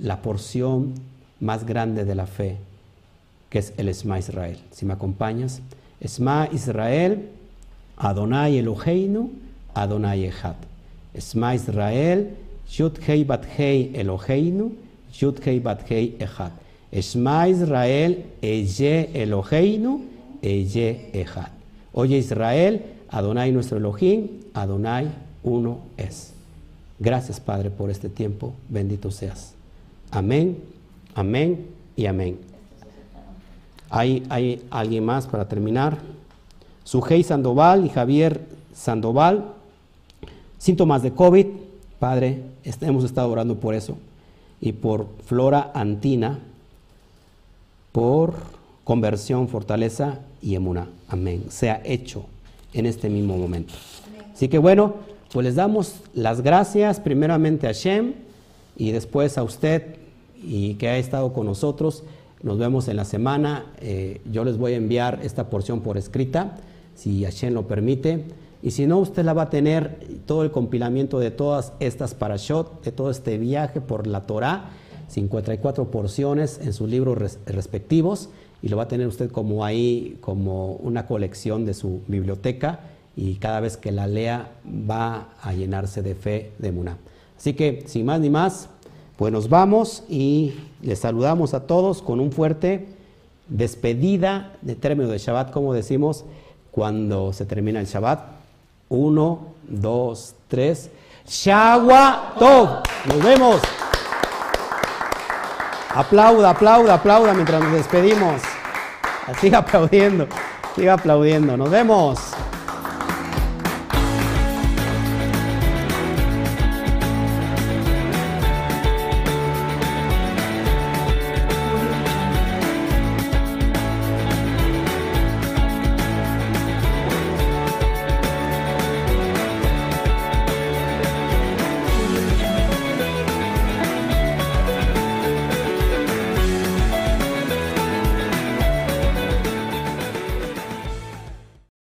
[0.00, 0.94] la porción
[1.38, 2.56] más grande de la fe,
[3.48, 4.58] que es el Esma Israel.
[4.72, 5.60] Si me acompañas,
[6.00, 7.28] Esma Israel,
[7.98, 9.30] Adonai Eloheinu,
[9.74, 10.56] Adonai Echad.
[11.14, 12.30] Esma Israel,
[12.70, 14.72] Yud Hei Bat Hei Eloheinu,
[15.12, 16.52] Yud Hei Bat Hei Echad.
[16.92, 20.00] Esma Israel, Eye Eloheinu,
[20.42, 21.50] Eye Echad.
[21.92, 25.08] Oye Israel, Adonai nuestro Elohim, Adonai
[25.42, 26.32] uno es.
[26.98, 29.54] Gracias Padre por este tiempo, bendito seas.
[30.10, 30.58] Amén,
[31.14, 31.66] amén
[31.96, 32.38] y amén.
[33.90, 35.98] ¿Hay, hay alguien más para terminar?
[36.88, 38.40] Sujei Sandoval y Javier
[38.72, 39.52] Sandoval,
[40.56, 41.44] síntomas de COVID,
[41.98, 42.40] Padre,
[42.80, 43.98] hemos estado orando por eso,
[44.58, 46.38] y por Flora Antina,
[47.92, 48.36] por
[48.84, 50.88] conversión, fortaleza y emuna.
[51.08, 51.44] Amén.
[51.50, 52.24] Sea hecho
[52.72, 53.74] en este mismo momento.
[54.32, 54.94] Así que bueno,
[55.30, 58.14] pues les damos las gracias primeramente a Shem
[58.78, 59.96] y después a usted
[60.42, 62.02] y que ha estado con nosotros.
[62.42, 63.66] Nos vemos en la semana.
[63.82, 66.56] Eh, yo les voy a enviar esta porción por escrita,
[66.98, 68.24] si Hashem lo permite.
[68.60, 72.82] Y si no, usted la va a tener todo el compilamiento de todas estas parashot,
[72.82, 74.70] de todo este viaje por la Torah
[75.08, 78.28] 54 porciones en sus libros respectivos
[78.62, 82.80] y lo va a tener usted como ahí, como una colección de su biblioteca
[83.16, 86.98] y cada vez que la lea va a llenarse de fe de Muná.
[87.36, 88.68] Así que, sin más ni más,
[89.16, 92.88] pues nos vamos y les saludamos a todos con un fuerte
[93.48, 96.24] despedida de término de Shabbat, como decimos
[96.70, 98.20] cuando se termina el Shabbat.
[98.88, 100.90] Uno, dos, tres.
[102.38, 102.82] Tov.
[103.06, 103.60] Nos vemos.
[105.94, 108.42] Aplauda, aplauda, aplauda mientras nos despedimos.
[109.40, 110.26] Siga aplaudiendo,
[110.74, 111.56] siga aplaudiendo.
[111.56, 112.18] Nos vemos.